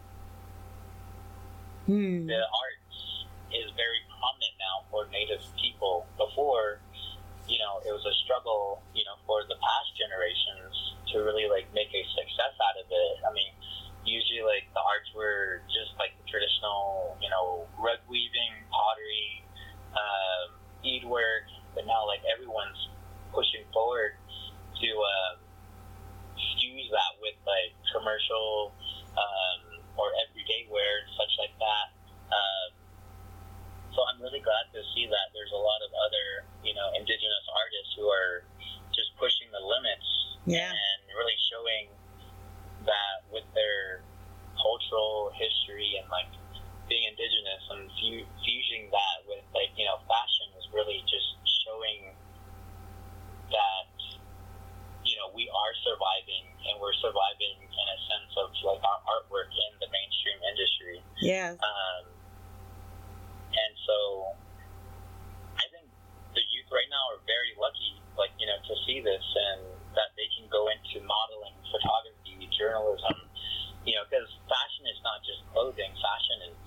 [1.89, 2.31] Mm.
[2.31, 6.07] the arts is very prominent now for Native people.
[6.17, 6.79] Before,
[7.51, 11.67] you know, it was a struggle, you know, for the past generations to really, like,
[11.75, 13.15] make a success out of it.
[13.27, 13.53] I mean,
[14.07, 19.43] usually, like, the arts were just, like, the traditional, you know, rug weaving, pottery,
[19.93, 22.89] um, beadwork, but now, like, everyone's
[23.35, 24.15] pushing forward
[24.81, 25.37] to um,
[26.39, 28.73] fuse that with, like, commercial
[29.19, 31.87] um, or everyday wear and such like that.
[32.33, 32.71] Um,
[33.93, 36.27] so I'm really glad to see that there's a lot of other,
[36.65, 38.49] you know, indigenous artists who are
[38.97, 40.09] just pushing the limits
[40.49, 40.73] Yeah.
[40.73, 41.93] and really showing
[42.89, 44.01] that with their
[44.57, 46.29] cultural history and like
[46.89, 51.31] being indigenous and fu- fusing that with like you know fashion is really just
[51.65, 52.13] showing
[53.55, 53.92] that
[55.23, 59.73] know we are surviving and we're surviving in a sense of like our artwork in
[59.79, 61.55] the mainstream industry Yeah.
[61.63, 62.05] um,
[63.55, 63.97] and so
[65.61, 65.87] I think
[66.35, 69.61] the youth right now are very lucky, like, you know, to see this and
[69.93, 73.29] that they can go into modeling, photography, journalism,
[73.85, 75.93] you know, because fashion is not just clothing.
[76.01, 76.61] Fashion is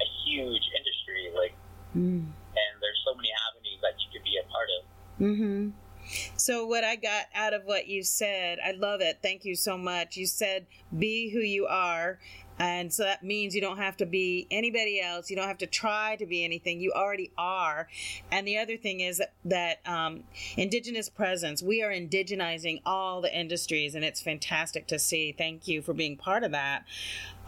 [0.00, 1.54] a huge industry, like,
[1.92, 2.32] Mm.
[2.32, 4.82] and there's so many avenues that you could be a part of.
[5.20, 5.62] Mm-hmm.
[6.36, 9.18] So what I got out of what you said, I love it.
[9.22, 10.16] Thank you so much.
[10.16, 10.66] You said
[10.96, 12.18] be who you are.
[12.58, 15.30] And so that means you don't have to be anybody else.
[15.30, 16.80] You don't have to try to be anything.
[16.80, 17.88] You already are.
[18.32, 20.24] And the other thing is that, that um,
[20.56, 25.30] indigenous presence, we are indigenizing all the industries, and it's fantastic to see.
[25.30, 26.84] Thank you for being part of that.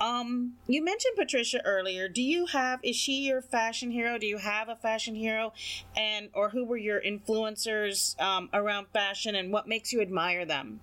[0.01, 2.09] Um, you mentioned Patricia earlier.
[2.09, 4.17] Do you have, is she your fashion hero?
[4.19, 5.53] Do you have a fashion hero?
[5.95, 10.81] And, or who were your influencers um, around fashion, and what makes you admire them?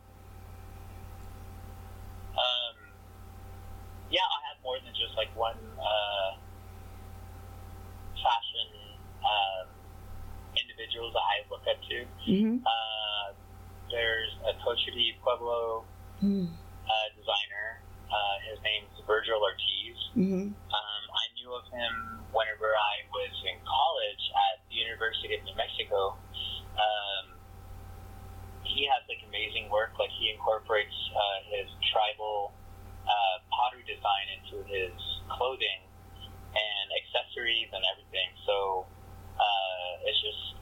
[2.34, 2.76] Um,
[4.12, 6.38] yeah, I have more than just like one uh,
[8.22, 8.70] fashion
[9.26, 9.68] um,
[10.62, 12.32] individuals that I look up to.
[12.32, 12.58] Mm-hmm.
[12.62, 13.34] Uh,
[13.90, 15.86] there's a Cochiti Pueblo
[16.18, 16.50] Mm-hmm.
[16.50, 17.78] uh, designer.
[18.10, 19.98] Uh, his name's Virgil Ortiz.
[20.14, 20.52] Mm-hmm.
[20.52, 25.56] Um, I knew of him whenever I was in college at the University of New
[25.56, 26.20] Mexico.
[26.76, 27.40] Um,
[28.68, 29.96] he has like amazing work.
[29.96, 32.52] Like he incorporates uh, his tribal
[33.08, 34.94] uh, pottery design into his
[35.32, 35.82] clothing
[36.54, 38.30] and accessories and everything.
[38.44, 38.86] So
[39.40, 40.60] uh, it's just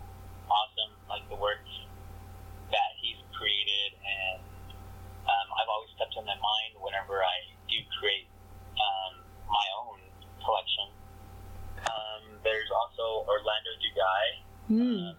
[0.48, 0.94] awesome.
[1.10, 1.66] Like the work
[2.70, 4.42] that he's created and
[5.26, 8.30] um, I've always kept in my mind whenever I do create
[10.46, 10.88] collection.
[11.82, 14.26] Um, there's also Orlando Dugi.
[14.70, 15.10] Mm.
[15.12, 15.18] Um,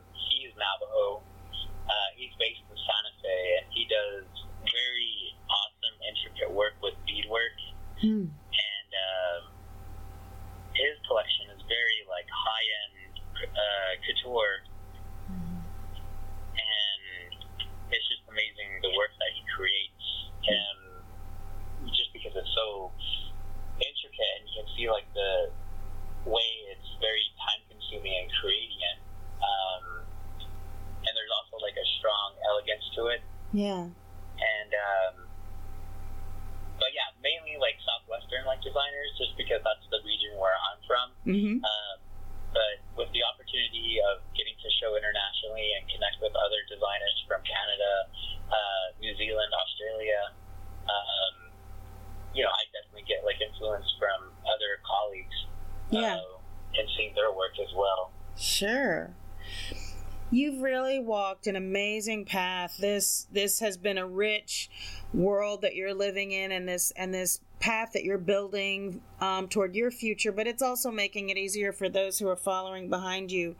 [63.37, 64.70] This has been a rich
[65.12, 69.75] world that you're living in, and this and this path that you're building um, toward
[69.75, 70.33] your future.
[70.33, 73.57] But it's also making it easier for those who are following behind you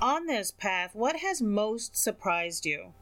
[0.00, 0.96] on this path.
[0.96, 2.92] What has most surprised you?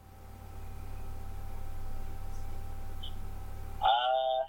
[3.81, 4.45] Uh,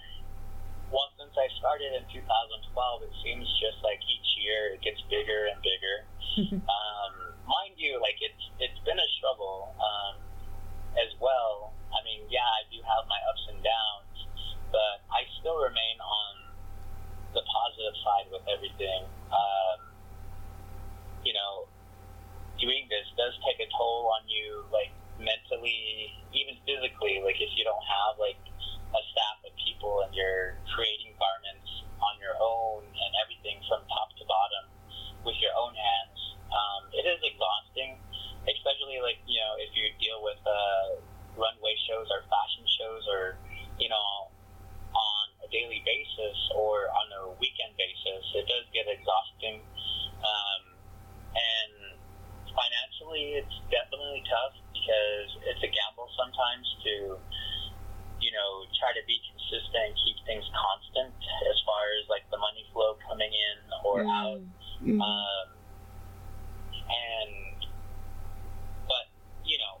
[0.92, 5.48] well, since I started in 2012, it seems just like each year it gets bigger
[5.48, 6.60] and bigger.
[6.60, 7.12] um,
[7.48, 10.20] mind you, like it's it's been a struggle um,
[11.00, 11.72] as well.
[11.90, 14.16] I mean, yeah, I do have my ups and downs,
[14.70, 16.50] but I still remain on
[17.34, 19.06] the positive side with everything.
[19.30, 19.78] Um,
[21.22, 21.70] you know,
[22.58, 27.22] doing this does take a toll on you, like mentally, even physically.
[27.22, 28.40] Like if you don't have like
[28.90, 31.70] a staff of people and you're creating garments
[32.02, 34.64] on your own and everything from top to bottom
[35.22, 38.00] with your own hands, um, it is exhausting.
[38.40, 40.96] Especially like you know if you deal with uh,
[41.36, 43.36] runway shows or fashion shows or
[43.76, 44.32] you know
[44.96, 49.62] on a daily basis or on a weekend basis, it does get exhausting.
[50.20, 50.62] Um,
[51.36, 51.72] and
[52.50, 56.94] financially, it's definitely tough because it's a gamble sometimes to,
[58.20, 62.40] you know, try to be consistent and keep things constant as far as like the
[62.40, 64.42] money flow coming in or out.
[64.82, 64.98] Mm.
[64.98, 65.46] Um,
[66.90, 67.62] and,
[68.90, 69.06] but,
[69.46, 69.78] you know,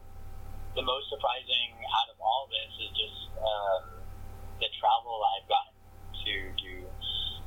[0.78, 4.00] the most surprising out of all this is just um,
[4.60, 5.74] the travel I've gotten
[6.28, 6.76] to do.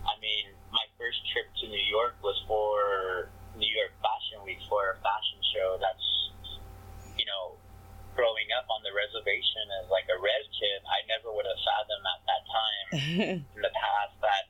[0.03, 4.97] I mean, my first trip to New York was for New York Fashion Week for
[4.97, 5.77] a fashion show.
[5.77, 6.09] That's,
[7.15, 7.55] you know,
[8.17, 12.05] growing up on the reservation as like a res kid, I never would have fathomed
[12.05, 12.87] at that time
[13.55, 14.49] in the past that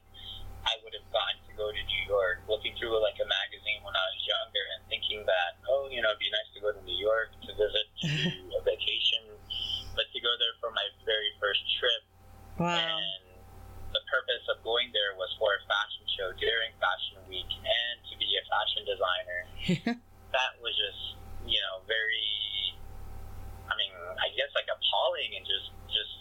[0.64, 3.94] I would have gotten to go to New York, looking through like a magazine when
[3.94, 6.82] I was younger and thinking that, oh, you know, it'd be nice to go to
[6.88, 9.28] New York to visit to a vacation,
[10.00, 12.04] but to go there for my very first trip
[12.60, 12.80] wow.
[12.80, 13.24] and
[13.94, 18.14] the purpose of going there was for a fashion show during Fashion Week and to
[18.18, 19.42] be a fashion designer.
[19.68, 21.16] That was just,
[21.48, 22.76] you know, very,
[23.70, 26.14] I mean, I guess like appalling and just, just,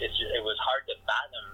[0.00, 1.46] it's, it was hard to fathom.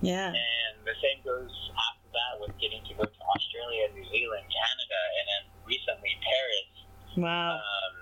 [0.00, 0.32] Yeah.
[0.32, 5.00] And the same goes after that with getting to go to Australia, New Zealand, Canada,
[5.20, 6.72] and then recently Paris.
[7.16, 7.60] Wow.
[7.60, 7.96] Um,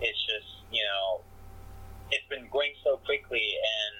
[0.00, 1.24] it's just, you know,
[2.10, 3.96] it's been going so quickly and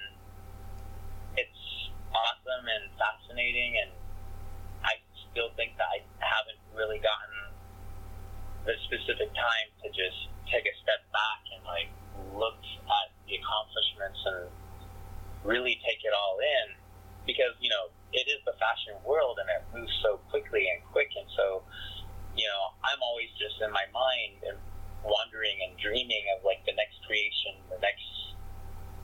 [1.38, 1.62] it's
[2.10, 3.90] awesome and fascinating and
[4.82, 4.98] I
[5.30, 7.39] still think that I haven't really gotten
[8.70, 11.90] the specific time to just take a step back and like
[12.38, 14.46] look at the accomplishments and
[15.42, 16.78] really take it all in
[17.26, 21.10] because you know it is the fashion world and it moves so quickly and quick.
[21.18, 21.66] And so
[22.38, 24.58] you know I'm always just in my mind and
[25.02, 28.06] wandering and dreaming of like the next creation the next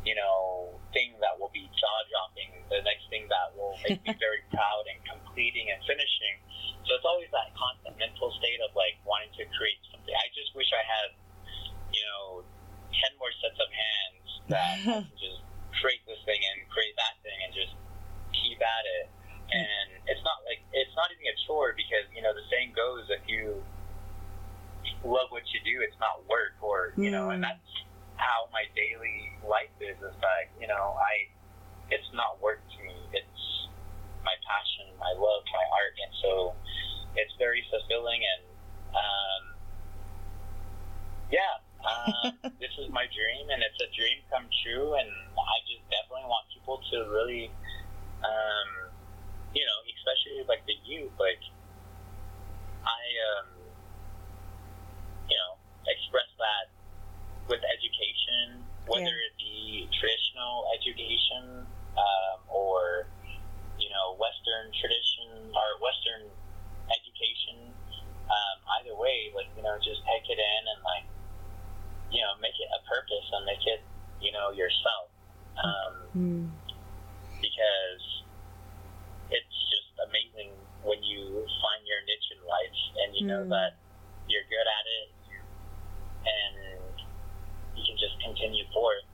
[0.06, 4.14] you know thing that will be jaw dropping the next thing that will make me
[4.22, 6.38] very proud and completing and finishing
[6.86, 10.54] so it's always that constant mental state of like wanting to create something I just
[10.54, 11.08] wish I had
[11.90, 12.46] you know
[12.96, 14.74] 10 more sets of hands that
[15.10, 15.42] can just
[15.82, 17.74] create this thing and create that thing and just
[18.32, 19.06] keep at it.
[19.46, 23.06] And it's not like it's not even a chore because you know the saying goes
[23.14, 23.62] if you
[25.06, 27.46] love what you do, it's not work or you know, and Mm.
[27.54, 27.70] that's
[28.16, 29.96] how my daily life is.
[30.00, 31.28] Is like you know, I
[31.92, 32.96] it's not work to me.
[33.12, 33.68] It's
[34.24, 36.30] my passion, my love, my art, and so
[37.14, 38.42] it's very fulfilling and
[38.92, 39.42] um,
[41.30, 41.62] yeah.
[41.84, 44.96] Uh, this is my dream, and it's a dream come true.
[44.98, 47.52] And I just definitely want people to really,
[48.24, 48.68] um,
[49.54, 51.14] you know, especially like the youth.
[51.20, 51.42] Like,
[52.82, 53.56] I, um,
[58.86, 59.28] whether Yeah.
[59.28, 59.88] it be
[61.06, 63.06] traditional education um, or
[63.78, 66.22] you know Western tradition or Western
[66.90, 67.72] education.
[68.26, 71.06] Um, either way, like you know, just take it in and like
[72.10, 73.80] you know make it a purpose and make it
[74.20, 75.10] you know yourself.
[75.56, 76.48] Um, Mm.
[77.44, 78.04] because
[79.28, 83.52] it's just amazing when you find your niche in life and you know Mm.
[83.52, 83.76] that
[84.28, 85.08] you're good at it
[86.24, 86.56] and
[87.76, 89.04] you can just continue forward.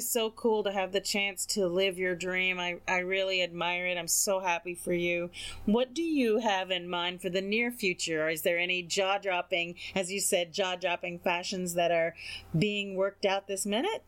[0.00, 2.58] So cool to have the chance to live your dream.
[2.58, 3.96] I, I really admire it.
[3.96, 5.30] I'm so happy for you.
[5.66, 8.28] What do you have in mind for the near future?
[8.28, 12.14] Is there any jaw dropping, as you said, jaw dropping fashions that are
[12.58, 14.02] being worked out this minute?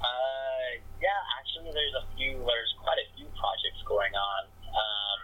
[0.00, 2.32] Uh, yeah, actually, there's a few.
[2.38, 4.44] There's quite a few projects going on.
[4.68, 5.20] Um,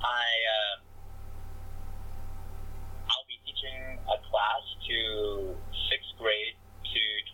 [0.00, 0.24] I
[0.56, 0.76] uh,
[3.10, 5.56] I'll be teaching a class to
[5.90, 6.55] sixth grade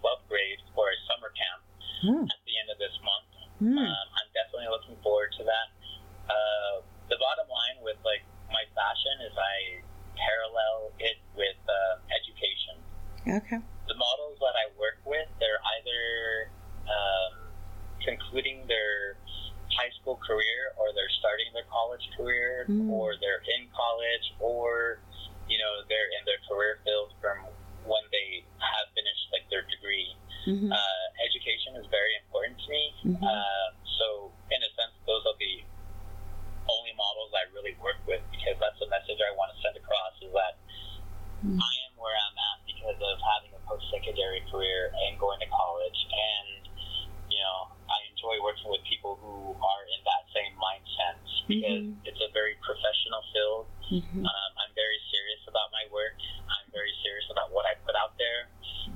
[0.03, 1.63] to twelfth grade for a summer camp
[2.03, 2.27] Hmm.
[2.27, 3.31] at the end of this month.
[3.63, 3.79] Hmm.
[3.79, 5.69] Um, I'm definitely looking forward to that.
[6.27, 9.87] Uh, the bottom line with like my fashion is I
[10.19, 12.83] parallel it with uh, education
[13.23, 13.63] Okay.
[13.87, 16.51] the models that I work with, they're either
[16.91, 17.35] um,
[18.03, 19.15] concluding their
[19.79, 22.91] high school career or they're starting their college career Mm.
[22.91, 24.99] or they're in college or,
[25.47, 27.47] you know, they're in their career field from
[27.87, 30.11] when they have finished like their degree.
[30.47, 30.73] Mm-hmm.
[30.73, 32.83] Uh, education is very important to me.
[33.15, 33.23] Mhm.
[33.23, 33.69] Uh,
[33.99, 35.63] so in a sense, those are the
[36.71, 40.15] only models I really work with because that's the message I want to send across
[40.23, 40.59] is that
[41.43, 41.59] Mm.
[41.59, 46.07] I am where I'm at because of having a post-secondary career and going to college.
[46.07, 46.71] And,
[47.27, 51.19] you know, I enjoy working with people who are in that same mindset
[51.51, 51.99] because Mhm.
[52.07, 53.67] it's a very professional field.
[53.91, 54.23] Mhm.
[54.23, 56.15] Um, I'm very serious about my work.
[56.47, 58.47] I'm very serious about what I put out there.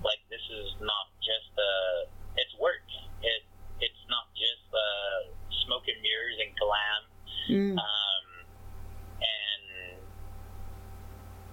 [0.06, 2.86] Like this is not just uh, it's work.
[3.22, 3.42] It
[3.80, 5.34] it's not just uh,
[5.66, 7.02] smoke and mirrors and glam.
[7.48, 7.78] Mm.
[7.78, 8.26] Um,
[9.18, 9.98] and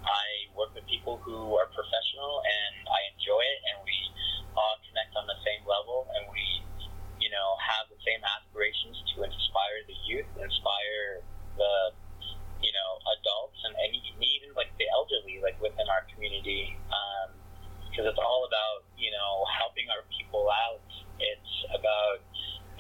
[0.04, 3.96] I work with people who are professional, and I enjoy it, and we
[4.56, 6.44] all connect on the same level, and we,
[7.20, 11.24] you know, have the same aspirations to inspire the youth, inspire
[11.56, 11.74] the,
[12.62, 16.76] you know, adults, and, and even like the elderly, like within our community,
[17.89, 20.84] because it's all about, you know, helping our people out.
[21.22, 22.20] It's about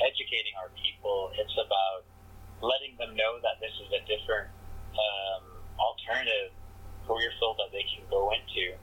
[0.01, 1.31] educating our people.
[1.37, 2.03] It's about
[2.65, 4.49] letting them know that this is a different
[4.97, 5.43] um,
[5.79, 6.51] alternative
[7.05, 8.73] career field that they can go into,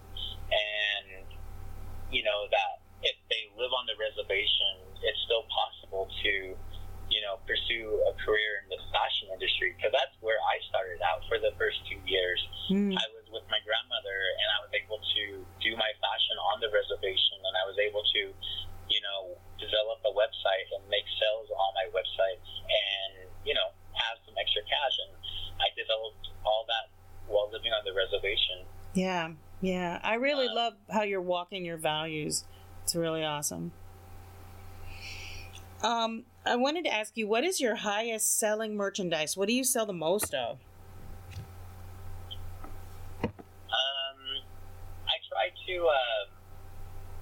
[0.52, 1.24] and
[2.12, 6.32] you know that if they live on the reservation, it's still possible to,
[7.08, 11.24] you know, pursue a career in the fashion industry because that's where I started out
[11.32, 12.36] for the first two years.
[12.68, 12.92] Mm.
[12.92, 15.24] I was with my grandmother, and I was able to
[15.64, 18.22] do my fashion on the reservation, and I was able to,
[18.92, 22.36] you know, develop a website and make sales on my website,
[22.68, 24.96] and you know, have some extra cash.
[25.08, 25.16] And
[25.56, 26.92] I developed all that
[27.30, 28.66] while living on the reservation.
[28.92, 29.30] Yeah,
[29.62, 29.99] yeah.
[30.10, 32.42] I really Uh, love how you're walking your values.
[32.82, 33.70] It's really awesome.
[35.84, 39.36] Um, I wanted to ask you, what is your highest selling merchandise?
[39.36, 40.58] What do you sell the most of?
[43.22, 43.30] Um,
[45.06, 46.24] I try to uh,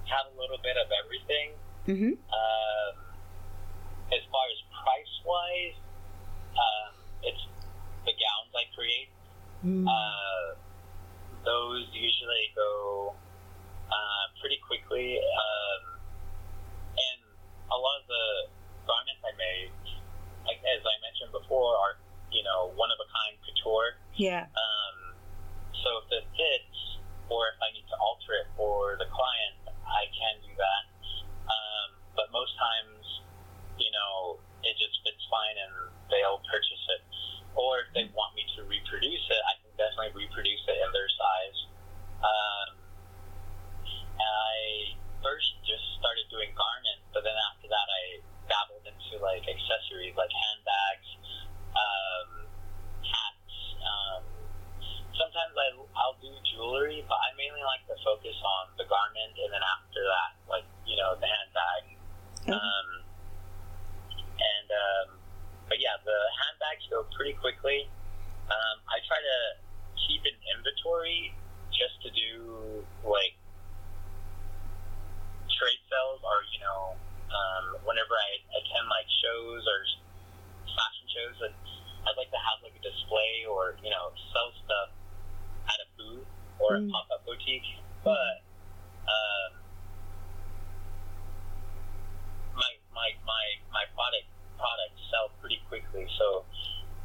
[0.05, 1.51] have a little bit of everything.
[1.87, 2.13] Mm-hmm.
[2.33, 2.95] Um,
[4.11, 5.77] as far as price wise,
[6.57, 7.45] um, it's
[8.05, 9.09] the gowns I create.
[9.63, 9.85] Mm.
[9.87, 10.55] Uh,
[11.49, 13.17] those usually go
[13.89, 15.17] uh, pretty quickly.
[15.17, 15.81] Um,
[16.93, 17.21] and
[17.73, 18.25] a lot of the
[18.85, 19.73] garments I make,
[20.45, 21.97] like as I mentioned before, are
[22.29, 23.97] you know one of a kind couture.
[24.13, 24.45] yeah.
[24.53, 25.17] Um,
[25.81, 26.77] so if it fits,
[27.33, 30.83] or if I need to alter it for the client, I can do that.
[31.49, 33.01] Um, but most times,
[33.81, 35.73] you know, it just fits fine and
[36.11, 37.01] they'll purchase it.
[37.55, 41.59] Or if they want me to reproduce it, I definitely reproduce it in their size.
[42.19, 42.69] Um,
[44.19, 44.59] and I
[45.23, 48.03] first just started doing garments, but then after that, I
[48.51, 51.09] dabbled into like accessories, like handbags,
[51.71, 52.29] um,
[53.07, 53.55] hats.
[53.79, 54.23] Um,
[55.15, 59.49] sometimes I, I'll do jewelry, but I mainly like to focus on the garment, and
[59.55, 61.83] then after that, like you know, the handbag.
[62.43, 62.55] Okay.
[62.55, 62.87] Um,
[64.39, 65.07] and um,
[65.71, 67.87] but yeah, the handbags go pretty quickly
[70.79, 71.33] mandatory
[71.71, 73.35] just to do like
[75.59, 76.95] trade sales or you know
[77.29, 79.79] um, whenever I attend like shows or
[80.65, 81.55] fashion shows and
[82.07, 84.89] I'd like to have like a display or you know sell stuff
[85.67, 86.27] at a booth
[86.59, 86.87] or mm.
[86.87, 87.67] a pop up boutique
[88.03, 88.43] but
[89.05, 89.51] um,
[92.55, 94.27] my, my my my product
[94.57, 96.43] products sell pretty quickly so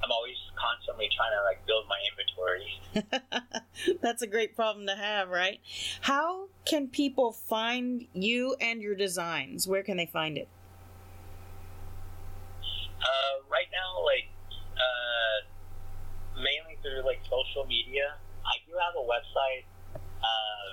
[0.03, 3.99] I'm always constantly trying to like build my inventory.
[4.03, 5.61] That's a great problem to have, right?
[6.03, 9.69] How can people find you and your designs?
[9.69, 10.49] Where can they find it?
[13.01, 14.29] Uh, right now, like
[14.77, 18.15] uh, mainly through like social media.
[18.45, 19.65] I do have a website
[19.97, 20.69] uh,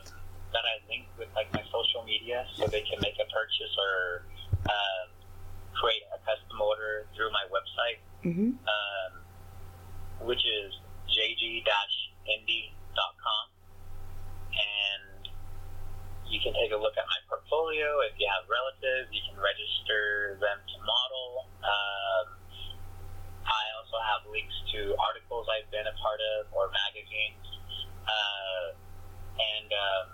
[0.52, 4.24] that I link with like my social media, so they can make a purchase or
[4.68, 5.08] um,
[5.74, 8.00] create a custom order through my website.
[8.28, 8.60] Mm-hmm.
[8.60, 9.21] Um,
[10.24, 10.74] which is
[11.12, 13.46] jg-indie.com,
[14.52, 15.28] and
[16.30, 18.00] you can take a look at my portfolio.
[18.08, 21.52] If you have relatives, you can register them to model.
[21.60, 22.40] Um,
[23.44, 27.44] I also have links to articles I've been a part of or magazines.
[28.08, 28.72] Uh,
[29.36, 30.08] and um,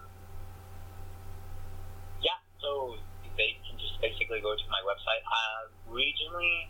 [2.21, 2.97] yeah, so
[3.37, 5.21] they can just basically go to my website.
[5.25, 6.69] Uh, regionally,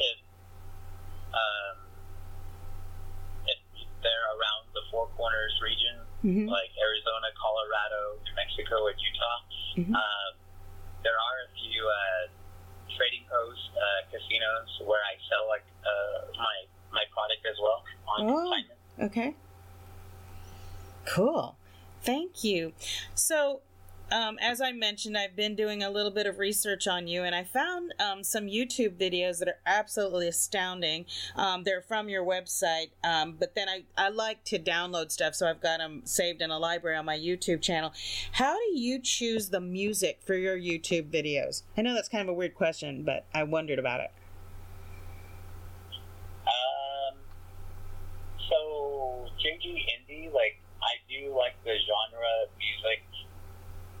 [0.00, 0.18] if
[1.32, 1.87] um,
[3.98, 6.48] if they're around the Four Corners region, Mm-hmm.
[6.50, 9.38] like Arizona, Colorado, New Mexico, and Utah,
[9.78, 9.94] Mhm.
[9.94, 10.32] um,
[11.06, 12.26] there are a few uh,
[12.98, 16.56] trading post uh, casinos where I sell like uh, my
[16.90, 18.34] my product as well on Oh.
[18.34, 18.80] consignment.
[18.98, 19.30] Okay.
[21.06, 21.56] Cool.
[22.02, 22.72] Thank you.
[23.14, 23.60] So,
[24.10, 27.34] um, as I mentioned, I've been doing a little bit of research on you, and
[27.34, 31.04] I found um, some YouTube videos that are absolutely astounding.
[31.36, 35.46] Um, they're from your website, um, but then I, I like to download stuff, so
[35.46, 37.92] I've got them saved in a library on my YouTube channel.
[38.32, 41.62] How do you choose the music for your YouTube videos?
[41.76, 44.10] I know that's kind of a weird question, but I wondered about it.
[46.46, 47.18] Um,
[48.48, 53.02] so JG indie, like I do like the genre of music,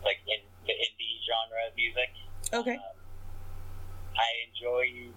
[0.08, 2.08] like in the indie genre of music.
[2.48, 2.80] Okay.
[2.80, 2.96] Um,
[4.16, 5.12] I enjoy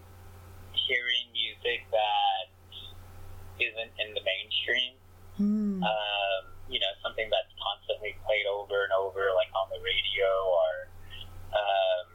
[0.75, 2.51] hearing music that
[3.55, 4.99] isn't in the mainstream.
[5.39, 5.79] Hmm.
[5.81, 10.73] um, you know, something that's constantly played over and over, like on the radio or,
[11.55, 12.07] um,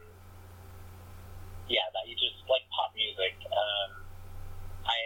[1.66, 3.34] yeah, that you just like pop music.
[3.48, 4.04] Um,
[4.84, 5.00] I,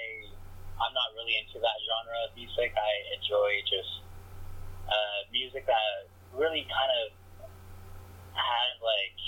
[0.82, 2.74] I'm not really into that genre of music.
[2.76, 4.02] I enjoy just
[4.90, 7.14] uh, music that really kind of
[8.34, 9.20] has like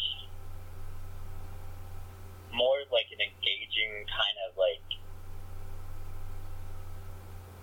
[2.53, 4.85] more like an engaging kind of like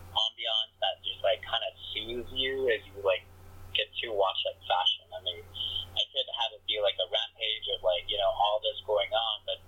[0.09, 3.23] ambiance that just like kind of soothes you as you like
[3.77, 5.05] get to watch like fashion.
[5.13, 5.41] I mean,
[5.93, 9.11] I could have it be like a rampage of like you know all this going
[9.13, 9.59] on, but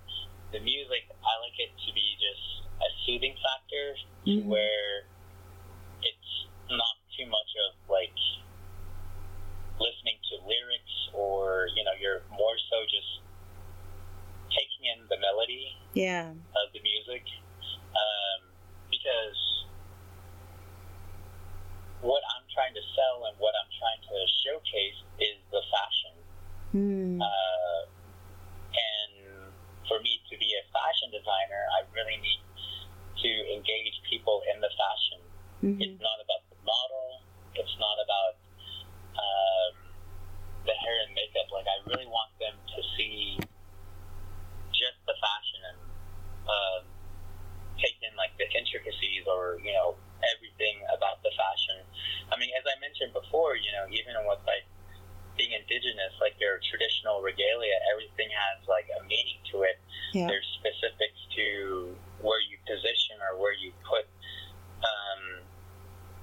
[0.50, 3.86] the music I like it to be just a soothing factor
[4.26, 4.46] Mhm.
[4.50, 5.06] where
[6.02, 6.32] it's
[6.70, 8.14] not too much of like
[9.78, 13.22] listening to lyrics or you know you're more so just
[14.50, 16.30] taking in the melody Yeah.
[16.30, 17.24] of the music
[17.96, 18.40] um,
[18.90, 19.38] because
[22.02, 26.14] what I'm trying to sell and what I'm trying to showcase is the fashion.
[26.74, 27.22] Hmm.
[27.22, 27.80] Uh,
[28.74, 29.14] and
[29.88, 32.42] for me to be a fashion designer, I really need
[33.22, 35.20] to engage people in the fashion.
[35.62, 35.78] Mhm.
[35.80, 37.22] It's not about the model.
[37.54, 38.34] It's not about
[39.14, 39.74] um,
[40.66, 41.52] the hair and makeup.
[41.54, 43.38] Like I really want them to see
[44.74, 45.78] just the fashion and
[46.50, 46.82] um,
[47.78, 49.94] take in like the intricacies or you know
[50.34, 51.84] everything about the fashion.
[52.32, 54.64] I mean, as I mentioned before, you know, even with like
[55.36, 59.76] being indigenous, like their traditional regalia, everything has like a meaning to it.
[60.16, 60.26] Yeah.
[60.32, 61.92] There's specifics to
[62.24, 64.06] where you position or where you put,
[64.84, 65.42] um,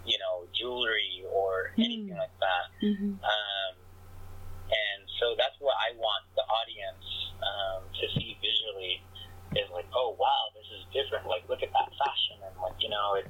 [0.07, 2.23] you know, jewelry or anything Mm.
[2.23, 2.65] like that.
[2.81, 3.19] Mhm.
[3.19, 3.73] Um,
[4.71, 7.05] and so that's what I want the audience
[7.43, 9.01] um, to see visually
[9.57, 11.25] is like, oh wow, this is different.
[11.27, 13.27] Like, look at that fashion, and like, you know, it.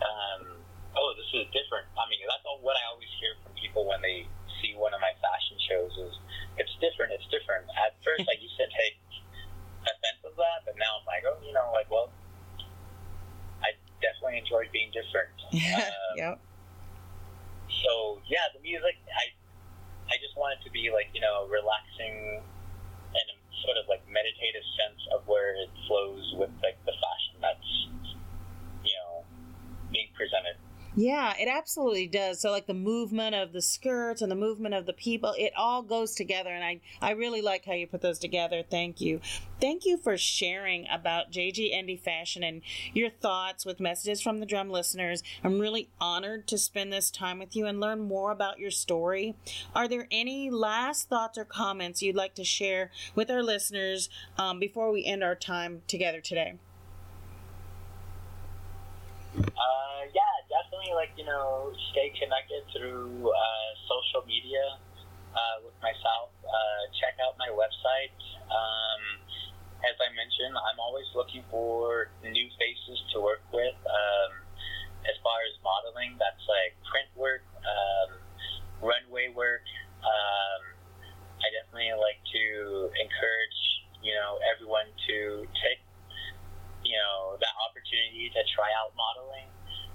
[0.00, 0.64] Um,
[0.96, 1.84] oh, this is different.
[2.00, 4.24] I mean, that's all what I always hear from people when they
[4.64, 6.16] see one of my fashion shows is
[6.56, 7.12] it's different.
[7.12, 7.68] It's different.
[7.76, 8.96] At first, I used to take
[9.84, 12.08] offense of that, but now I'm like, oh, you know, like, well,
[13.60, 15.36] I definitely enjoyed being different.
[15.52, 16.40] Um, yep.
[17.84, 19.30] So yeah, the music I
[20.10, 22.42] I just want it to be like you know relaxing
[23.10, 23.26] and
[23.62, 27.70] sort of like meditative sense of where it flows with like the fashion that's
[28.82, 29.24] you know
[29.90, 30.58] being presented.
[31.02, 32.40] Yeah, it absolutely does.
[32.40, 35.80] So like the movement of the skirts and the movement of the people, it all
[35.80, 38.62] goes together and I I really like how you put those together.
[38.68, 39.20] Thank you.
[39.62, 42.60] Thank you for sharing about JG Indie Fashion and
[42.92, 45.22] your thoughts with messages from the drum listeners.
[45.42, 49.36] I'm really honored to spend this time with you and learn more about your story.
[49.74, 54.58] Are there any last thoughts or comments you'd like to share with our listeners um,
[54.58, 56.54] before we end our time together today?
[59.38, 60.19] Uh, yeah,
[60.90, 61.08] definitely.
[61.08, 64.78] like you know stay connected through uh, social media
[65.34, 66.34] uh, with myself.
[66.42, 68.14] Uh, check out my website.
[68.50, 69.02] Um,
[69.80, 73.76] as I mentioned, I'm always looking for new faces to work with.
[73.88, 74.32] Um,
[75.08, 78.20] as far as modeling, that's like print work, um,
[78.84, 79.64] runway work.
[80.04, 80.62] Um,
[81.40, 82.44] I definitely like to
[83.00, 83.60] encourage,
[84.04, 85.80] you know, everyone to take,
[86.84, 89.48] you know, that opportunity to try out modeling.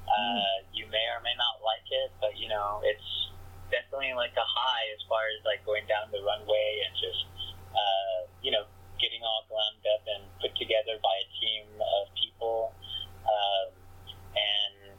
[0.05, 3.33] Uh, you may or may not like it, but you know, it's
[3.73, 7.25] definitely like a high as far as like going down the runway and just,
[7.73, 8.69] uh, you know,
[9.01, 12.71] getting all glammed up and put together by a team of people.
[13.25, 13.73] Um,
[14.37, 14.93] and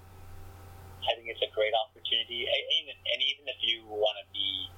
[1.07, 2.45] I think it's a great opportunity.
[2.51, 4.69] And, and even if you want to be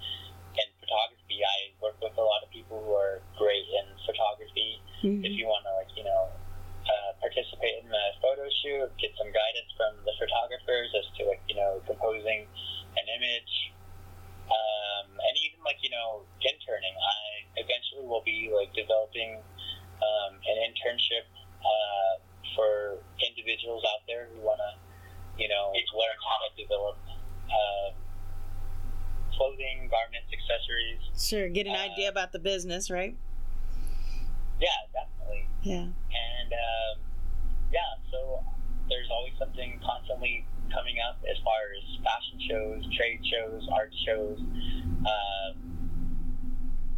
[0.60, 4.84] in photography, I work with a lot of people who are great in photography.
[5.00, 5.24] Mm-hmm.
[5.24, 6.28] If you want to, like, you know,
[6.88, 11.40] uh, participate in the photo shoot, get some guidance from the photographers as to, like,
[11.46, 12.50] you know, composing
[12.98, 13.54] an image.
[14.50, 16.96] Um, and even, like, you know, interning.
[16.98, 19.38] I eventually will be, like, developing
[20.02, 21.30] um, an internship
[21.62, 22.20] uh,
[22.58, 24.76] for individuals out there who want to
[25.38, 26.98] you know, learn how to develop
[27.46, 27.94] uh,
[29.36, 30.98] clothing, garments, accessories.
[31.16, 33.16] Sure, get an uh, idea about the business, right?
[34.60, 35.46] Yeah, definitely.
[35.62, 35.86] Yeah.
[35.94, 36.94] And um,
[37.72, 38.42] yeah, so
[38.90, 44.38] there's always something constantly coming up as far as fashion shows, trade shows, art shows.
[45.06, 45.54] Um,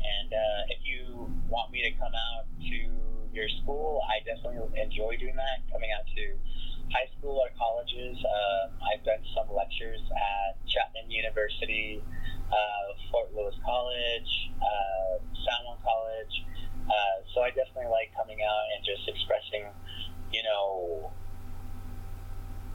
[0.00, 2.78] and uh, if you want me to come out to
[3.36, 5.60] your school, I definitely enjoy doing that.
[5.70, 6.34] Coming out to
[6.90, 8.18] high school or colleges.
[8.18, 12.02] Um, I've done some lectures at Chapman University,
[12.50, 16.34] uh, Fort Lewis College, uh, San Juan College.
[16.90, 19.70] Uh, so I definitely like coming out and just expressing,
[20.34, 21.12] you know,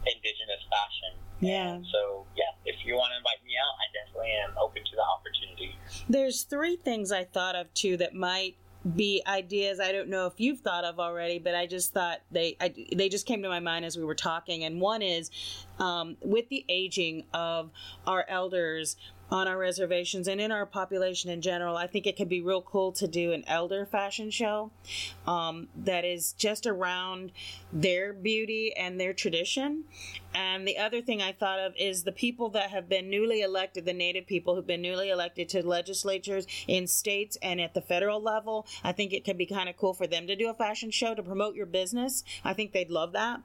[0.07, 1.13] indigenous fashion.
[1.41, 1.75] Yeah.
[1.75, 4.95] And so yeah, if you want to invite me out, I definitely am open to
[4.95, 5.75] the opportunity.
[6.07, 8.55] There's three things I thought of too that might
[8.95, 12.55] be ideas I don't know if you've thought of already, but I just thought they
[12.61, 14.63] I, they just came to my mind as we were talking.
[14.63, 15.31] And one is
[15.79, 17.71] um, with the aging of
[18.05, 18.95] our elders,
[19.30, 22.61] on our reservations and in our population in general, I think it could be real
[22.61, 24.71] cool to do an elder fashion show
[25.26, 27.32] um, that is just around
[27.73, 29.86] their beauty and their tradition.
[30.36, 33.86] And the other thing I thought of is the people that have been newly elected,
[33.86, 38.21] the native people who've been newly elected to legislatures in states and at the federal
[38.21, 38.67] level.
[38.84, 41.15] I think it could be kind of cool for them to do a fashion show
[41.15, 42.23] to promote your business.
[42.43, 43.41] I think they'd love that.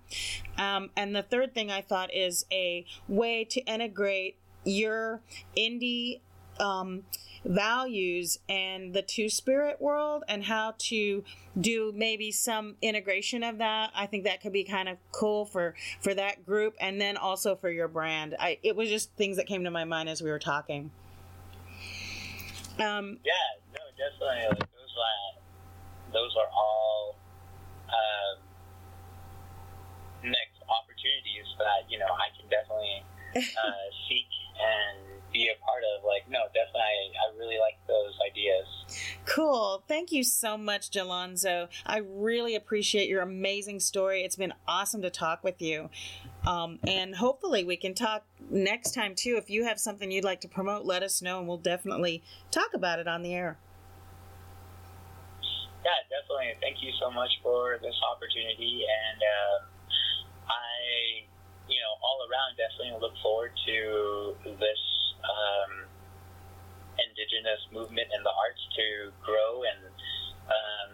[0.59, 4.39] Um, and the third thing I thought is a way to integrate
[4.71, 5.21] your
[5.57, 6.21] indie
[6.59, 7.03] um,
[7.45, 11.25] values and the two spirit world and how to
[11.59, 15.75] do maybe some integration of that i think that could be kind of cool for
[16.01, 18.37] for that group and then also for your brand.
[18.39, 20.91] I it was just things that came to my mind as we were talking.
[22.79, 23.33] Um yeah
[23.73, 25.33] no definitely like those are
[26.12, 27.16] those are all
[27.89, 28.39] um,
[30.23, 33.03] next opportunities that you know i can definitely
[33.37, 34.30] uh, seek
[34.61, 36.04] and be a part of.
[36.04, 38.66] Like, no, definitely, I, I really like those ideas.
[39.26, 39.84] Cool.
[39.86, 41.68] Thank you so much, Jalonzo.
[41.86, 44.22] I really appreciate your amazing story.
[44.22, 45.90] It's been awesome to talk with you.
[46.46, 49.36] Um, and hopefully, we can talk next time too.
[49.36, 52.74] If you have something you'd like to promote, let us know, and we'll definitely talk
[52.74, 53.58] about it on the air.
[55.84, 56.52] Yeah, definitely.
[56.61, 58.84] Thank you so much for this opportunity.
[58.84, 59.56] And uh,
[60.48, 61.24] I
[62.03, 64.82] all around, definitely look forward to this
[65.24, 65.72] um,
[66.96, 68.86] indigenous movement in the arts to
[69.24, 69.80] grow and
[70.48, 70.92] um,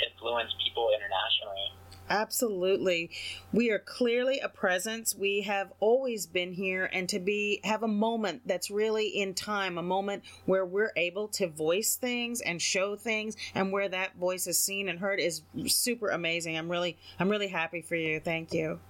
[0.00, 1.70] influence people internationally.
[2.10, 3.10] Absolutely.
[3.52, 5.14] We are clearly a presence.
[5.14, 9.78] We have always been here and to be have a moment that's really in time,
[9.78, 14.48] a moment where we're able to voice things and show things and where that voice
[14.48, 16.58] is seen and heard is super amazing.
[16.58, 18.18] I'm really I'm really happy for you.
[18.18, 18.80] Thank you.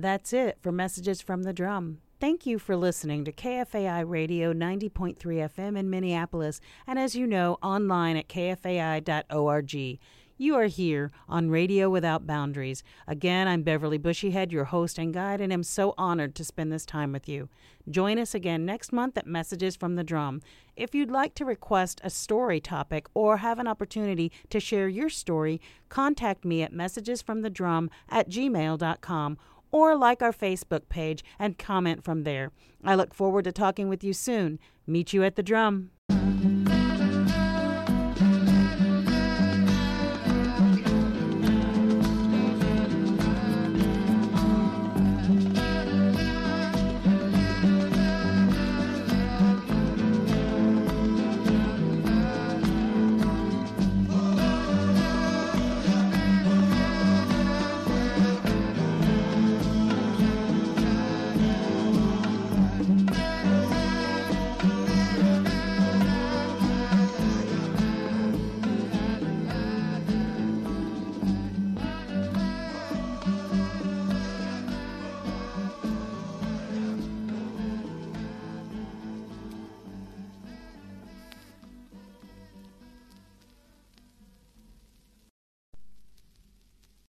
[0.00, 1.98] That's it for Messages from the Drum.
[2.20, 7.58] Thank you for listening to KFAI Radio 90.3 FM in Minneapolis, and as you know,
[7.62, 9.98] online at kfai.org.
[10.40, 12.84] You are here on Radio Without Boundaries.
[13.08, 16.86] Again, I'm Beverly Bushyhead, your host and guide, and am so honored to spend this
[16.86, 17.48] time with you.
[17.90, 20.42] Join us again next month at Messages from the Drum.
[20.76, 25.08] If you'd like to request a story topic or have an opportunity to share your
[25.08, 29.38] story, contact me at messagesfromthedrum at gmail.com
[29.70, 32.50] or like our Facebook page and comment from there.
[32.84, 34.58] I look forward to talking with you soon.
[34.86, 35.90] Meet you at the drum.